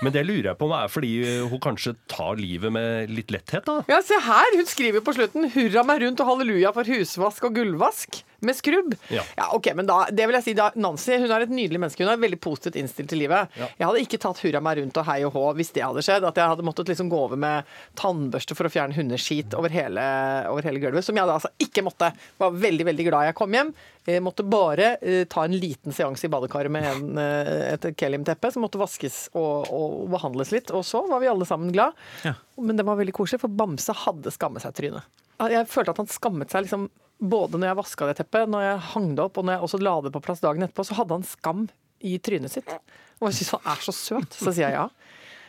men 0.05 0.15
det 0.15 0.25
lurer 0.29 0.53
jeg 0.53 0.61
på 0.61 0.69
om 0.69 0.77
er 0.79 0.93
fordi 0.93 1.13
hun 1.51 1.63
kanskje 1.65 1.97
tar 2.11 2.39
livet 2.41 2.75
med 2.75 3.13
litt 3.13 3.33
letthet, 3.35 3.67
da. 3.69 3.81
Ja, 3.91 4.01
se 4.05 4.19
her! 4.29 4.57
Hun 4.59 4.69
skriver 4.69 5.05
på 5.05 5.17
slutten 5.19 5.51
'Hurra 5.53 5.87
meg 5.89 6.05
rundt 6.05 6.25
og 6.25 6.33
halleluja 6.33 6.75
for 6.77 6.97
husvask 6.97 7.49
og 7.49 7.59
gulvvask' 7.59 8.23
med 8.41 8.57
skrubb. 8.57 8.95
Ja. 9.11 9.23
ok, 9.55 9.71
men 9.75 9.89
da, 9.89 9.99
det 10.15 10.27
vil 10.29 10.39
jeg 10.39 10.47
si 10.47 10.55
da, 10.59 10.69
Nancy 10.79 11.17
hun 11.19 11.33
er 11.35 11.45
et 11.45 11.53
nydelig 11.53 11.81
menneske. 11.83 12.05
Hun 12.05 12.13
er 12.13 12.21
veldig 12.23 12.39
positivt 12.43 12.79
innstilt 12.79 13.11
til 13.11 13.23
livet. 13.25 13.51
Ja. 13.59 13.69
Jeg 13.81 13.89
hadde 13.89 14.03
ikke 14.05 14.21
tatt 14.23 14.43
'hurra 14.43 14.63
meg 14.63 14.79
rundt' 14.79 15.01
og 15.01 15.09
hei 15.09 15.19
og 15.27 15.35
hå 15.35 15.45
hvis 15.59 15.73
det 15.75 15.83
hadde 15.83 16.05
skjedd. 16.07 16.27
At 16.29 16.39
jeg 16.39 16.53
hadde 16.53 16.67
måttet 16.67 16.93
liksom 16.93 17.11
gå 17.11 17.19
over 17.19 17.41
med 17.41 17.69
tannbørste 17.99 18.55
for 18.59 18.69
å 18.69 18.73
fjerne 18.73 18.95
hundeskit 18.95 19.57
over 19.59 19.73
hele, 19.75 20.05
over 20.53 20.67
hele 20.69 20.83
gulvet. 20.83 21.07
Som 21.07 21.19
jeg 21.19 21.27
da 21.27 21.39
altså 21.39 21.51
ikke 21.59 21.85
måtte. 21.87 22.13
Var 22.39 22.61
veldig, 22.67 22.87
veldig 22.93 23.09
glad 23.09 23.31
jeg 23.31 23.39
kom 23.39 23.57
hjem. 23.59 23.73
Jeg 24.09 24.25
måtte 24.25 24.47
bare 24.47 24.95
uh, 25.03 25.25
ta 25.29 25.45
en 25.45 25.59
liten 25.59 25.93
seanse 25.93 26.25
i 26.25 26.33
badekaret 26.33 26.73
med 26.73 26.87
en, 26.89 27.11
uh, 27.19 27.75
et 27.75 27.91
kelimteppe 27.99 28.53
som 28.55 28.65
måtte 28.65 28.81
vaskes 28.81 29.27
og, 29.35 29.69
og 29.75 30.07
behandles 30.15 30.55
litt. 30.55 30.73
Og 30.73 30.87
så 30.87 31.03
var 31.11 31.21
vi 31.21 31.29
alle 31.29 31.49
sammen 31.49 31.75
glad. 31.75 31.99
Ja. 32.25 32.39
Men 32.57 32.79
det 32.79 32.87
var 32.89 32.97
veldig 33.03 33.17
koselig, 33.19 33.43
for 33.43 33.53
Bamse 33.53 33.93
hadde 34.07 34.33
skammet 34.35 34.65
seg 34.65 34.79
trynet. 34.79 35.19
Jeg 35.39 35.69
følte 35.71 35.93
at 35.93 36.01
han 36.01 36.11
skammet 36.11 36.51
seg 36.51 36.65
liksom 36.67 36.89
både 37.19 37.59
når 37.59 37.71
jeg 37.73 37.79
vaska 37.81 38.09
det 38.09 38.17
teppet, 38.21 38.51
når 38.51 38.65
jeg 38.67 38.85
hang 38.93 39.11
det 39.19 39.25
opp, 39.27 39.39
og 39.41 39.47
når 39.49 39.57
jeg 39.59 39.67
også 39.69 39.81
la 39.83 39.95
det 40.07 40.15
på 40.15 40.23
plass 40.25 40.43
dagen 40.45 40.67
etterpå, 40.67 40.87
så 40.87 40.99
hadde 41.01 41.19
han 41.19 41.27
skam 41.27 41.67
i 42.07 42.15
trynet 42.23 42.53
sitt. 42.55 42.71
Og 43.19 43.31
jeg 43.31 43.41
syns 43.41 43.57
han 43.57 43.73
er 43.75 43.85
så 43.89 43.95
søt. 43.97 44.39
Så 44.39 44.53
sier 44.53 44.69
jeg 44.69 44.79
ja. 44.79 44.87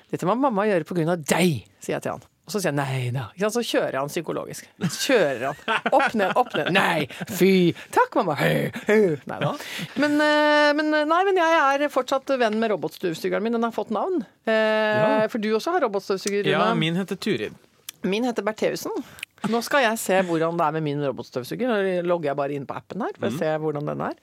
Dette 0.09 0.25
må 0.25 0.33
mamma 0.39 0.65
gjøre 0.65 1.05
av 1.13 1.21
deg, 1.21 1.63
sier 1.77 1.97
jeg 1.99 2.05
til 2.05 2.15
han. 2.17 2.25
Og 2.49 2.53
så 2.55 2.63
sier 2.63 2.71
jeg 2.73 2.79
nei 2.79 3.11
da. 3.13 3.27
Så 3.53 3.61
kjører 3.61 3.99
han 3.99 4.09
psykologisk. 4.09 4.65
Kjører 4.81 5.43
han. 5.51 5.59
Opp 5.93 6.15
ned, 6.17 6.31
opp 6.33 6.55
ned. 6.57 6.71
Nei! 6.73 7.05
Fy! 7.29 7.75
Takk, 7.93 8.17
mamma! 8.17 8.33
Hø, 8.39 8.71
hø. 8.87 8.97
Nei 9.29 9.37
da. 9.43 9.51
Men, 10.01 10.15
eh, 10.25 10.71
men, 10.73 10.89
eh, 10.97 11.05
nei, 11.05 11.19
men 11.27 11.37
jeg 11.37 11.59
er 11.85 11.93
fortsatt 11.93 12.33
venn 12.41 12.57
med 12.57 12.73
robotstøvsugeren 12.73 13.45
min. 13.45 13.53
Den 13.59 13.67
har 13.67 13.75
fått 13.75 13.93
navn. 13.93 14.23
Eh, 14.49 15.27
For 15.29 15.37
du 15.37 15.51
også 15.53 15.75
har 15.77 15.85
robotstøvsuger, 15.85 16.49
Ja, 16.49 16.71
min 16.73 16.97
heter 16.97 17.21
Turid. 17.21 17.53
Min 18.01 18.25
heter 18.25 18.41
Bertheussen. 18.41 18.97
Nå 19.47 19.61
skal 19.63 19.85
jeg 19.87 20.01
se 20.01 20.19
hvordan 20.27 20.59
det 20.59 20.67
er 20.67 20.75
med 20.75 20.85
min 20.85 21.05
robotstøvsuger. 21.07 21.71
Nå 21.71 21.79
logger 22.09 22.33
jeg 22.33 22.39
bare 22.41 22.57
inn 22.57 22.67
på 22.69 22.75
appen 22.75 23.05
her 23.05 23.15
for 23.15 23.29
å 23.31 23.39
se 23.39 23.55
hvordan 23.63 23.87
den 23.93 24.05
er. 24.09 24.19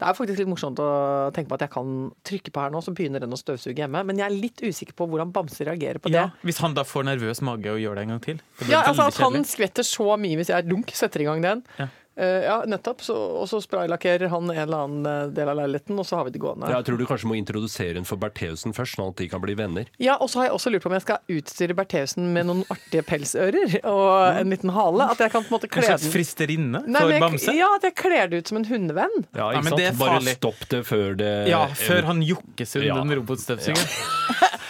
Det 0.00 0.08
er 0.08 0.16
faktisk 0.16 0.38
litt 0.40 0.48
morsomt 0.48 0.78
å 0.80 0.88
tenke 1.36 1.50
på 1.50 1.56
at 1.58 1.66
jeg 1.66 1.72
kan 1.74 1.88
trykke 2.24 2.52
på 2.54 2.62
her 2.62 2.70
nå, 2.72 2.80
så 2.80 2.92
begynner 2.96 3.20
den 3.20 3.36
å 3.36 3.38
støvsuge 3.38 3.82
hjemme. 3.82 4.00
Men 4.08 4.22
jeg 4.22 4.30
er 4.30 4.36
litt 4.46 4.62
usikker 4.64 4.96
på 4.96 5.06
hvordan 5.10 5.32
Bamse 5.34 5.66
reagerer 5.68 6.00
på 6.00 6.08
det. 6.08 6.16
Ja, 6.16 6.30
hvis 6.40 6.60
han 6.64 6.72
da 6.76 6.86
får 6.88 7.04
nervøs 7.10 7.42
mage 7.44 7.68
og 7.74 7.82
gjør 7.82 8.00
det 8.00 8.06
en 8.06 8.14
gang 8.14 8.22
til. 8.24 8.40
Ja, 8.64 8.80
altså 8.80 9.10
At 9.10 9.20
han 9.20 9.44
skvetter 9.44 9.84
så 9.84 10.16
mye 10.20 10.40
hvis 10.40 10.52
jeg 10.54 10.68
dunk 10.70 10.94
setter 10.96 11.20
i 11.20 11.28
gang 11.28 11.44
den. 11.44 11.60
Ja. 11.76 11.90
Eh, 12.20 12.42
ja, 12.44 12.58
nettopp. 12.68 13.00
Så, 13.06 13.14
og 13.16 13.46
så 13.48 13.60
spraylakkerer 13.64 14.28
han 14.28 14.50
en 14.50 14.58
eller 14.58 14.82
annen 14.84 15.06
eh, 15.08 15.28
del 15.36 15.48
av 15.48 15.56
leiligheten, 15.62 15.96
og 16.02 16.04
så 16.08 16.18
har 16.20 16.26
vi 16.28 16.34
det 16.34 16.42
gående. 16.42 16.68
Ja, 16.68 16.80
Jeg 16.82 16.88
tror 16.90 16.98
du 17.00 17.06
kanskje 17.08 17.30
må 17.30 17.36
introdusere 17.38 17.94
den 17.96 18.04
for 18.08 18.20
Bertheussen 18.20 18.74
først, 18.76 18.98
sånn 18.98 19.12
at 19.14 19.20
de 19.22 19.28
kan 19.32 19.40
bli 19.44 19.54
venner. 19.58 19.88
Ja, 20.02 20.18
og 20.20 20.28
så 20.32 20.42
har 20.42 20.50
jeg 20.50 20.56
også 20.58 20.72
lurt 20.74 20.84
på 20.84 20.90
om 20.92 20.96
jeg 20.98 21.06
skal 21.06 21.36
utstyre 21.38 21.76
Bertheussen 21.78 22.28
med 22.34 22.48
noen 22.50 22.62
artige 22.72 23.04
pelsører 23.08 23.78
og 23.88 24.40
en 24.42 24.52
liten 24.52 24.74
hale. 24.76 25.08
At 25.14 25.22
jeg 25.24 25.32
kan 25.32 25.46
på 25.46 25.52
en 25.54 25.56
måte 25.58 25.70
En 25.70 25.86
slags 25.88 26.08
fristerinne 26.12 26.82
Nei, 26.86 27.00
for 27.00 27.14
jeg, 27.14 27.24
Bamse? 27.24 27.56
Ja, 27.56 27.70
at 27.78 27.86
jeg 27.88 27.96
kler 27.98 28.28
det 28.32 28.42
ut 28.44 28.52
som 28.52 28.60
en 28.60 28.68
hundevenn. 28.68 29.16
Ja, 29.32 29.50
Ja, 29.50 29.50
ikke 29.56 29.64
men 29.70 29.78
det 29.80 29.86
er 29.88 29.94
sant? 29.96 30.02
Bare 30.04 30.34
stopp 30.36 30.60
det 30.70 30.82
før 30.88 31.14
det 31.18 31.32
Ja, 31.50 31.64
før 31.80 32.10
han 32.10 32.20
jukkes 32.26 32.76
under 32.76 32.88
Ja. 32.90 33.00
en 33.00 33.14
robotstøvsuger. 33.20 33.86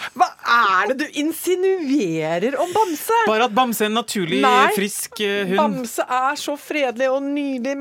er 0.51 0.91
det 0.91 0.95
du 1.01 1.19
insinuerer 1.21 2.57
om 2.61 2.71
Bamse? 2.75 3.17
Bare 3.27 3.47
at 3.47 3.53
Bamse 3.55 3.85
er 3.85 3.89
en 3.91 3.97
naturlig, 3.97 4.41
Nei. 4.43 4.71
frisk 4.75 5.21
eh, 5.23 5.45
hund. 5.49 5.59
Bamse 5.59 6.05
er 6.05 6.39
så 6.39 6.55
fredelig 6.59 7.07
og 7.11 7.23
nydelig 7.25 7.75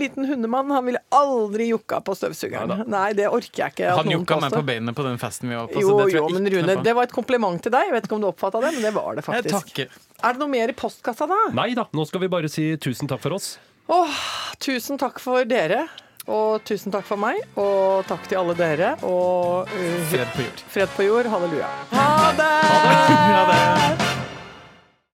liten 0.00 0.28
hundemann. 0.28 0.72
Han 0.74 0.88
ville 0.88 1.02
aldri 1.14 1.68
jukka 1.70 2.00
på 2.06 2.16
støvsugeren. 2.18 2.74
Ja, 2.82 2.88
Nei, 2.96 3.10
det 3.18 3.28
orker 3.30 3.64
jeg 3.66 3.76
ikke. 3.76 3.92
Han 4.00 4.12
jukka 4.14 4.40
meg 4.42 4.56
på 4.56 4.64
beinet 4.70 4.98
på 4.98 5.06
den 5.06 5.20
festen 5.22 5.52
vi 5.52 5.58
var 5.58 5.68
på. 5.70 5.82
Jo, 5.82 5.92
så 5.92 5.98
det 6.00 6.08
tror 6.08 6.16
jo, 6.16 6.24
jeg 6.24 6.38
men 6.40 6.52
Rune, 6.56 6.78
det 6.88 6.96
var 6.98 7.10
et 7.10 7.14
kompliment 7.14 7.62
til 7.64 7.74
deg. 7.74 7.90
Jeg 7.90 7.96
vet 7.98 8.08
ikke 8.08 8.18
om 8.18 8.24
du 8.24 8.30
oppfatta 8.30 8.62
det, 8.64 8.72
men 8.78 8.88
det 8.88 8.94
var 8.96 9.12
det 9.18 9.24
Jeg 9.24 9.28
faktisk. 9.30 9.74
takker. 9.74 10.00
Er 10.24 10.36
det 10.36 10.40
noe 10.40 10.52
mer 10.54 10.72
i 10.72 10.76
postkassa, 10.78 11.28
da? 11.28 11.40
Nei 11.56 11.70
da, 11.76 11.86
nå 11.92 12.06
skal 12.08 12.24
vi 12.24 12.30
bare 12.32 12.50
si 12.52 12.70
tusen 12.80 13.10
takk 13.10 13.22
for 13.24 13.36
oss. 13.36 13.54
Åh, 13.92 14.20
tusen 14.64 14.96
takk 15.00 15.18
for 15.20 15.44
dere. 15.44 15.84
Og 16.28 16.62
tusen 16.64 16.92
takk 16.94 17.04
for 17.08 17.20
meg. 17.20 17.42
Og 17.60 18.06
takk 18.08 18.24
til 18.30 18.40
alle 18.40 18.56
dere. 18.56 18.94
Og 19.04 19.68
uh, 19.68 20.00
Fred 20.12 20.32
på 20.36 20.46
jord. 20.46 20.64
fred 20.76 20.96
på 20.96 21.08
jord. 21.10 21.30
Halleluja. 21.34 21.68
Ha 21.92 22.08
det! 22.40 22.50
Ha 22.72 23.44
det! 23.52 24.03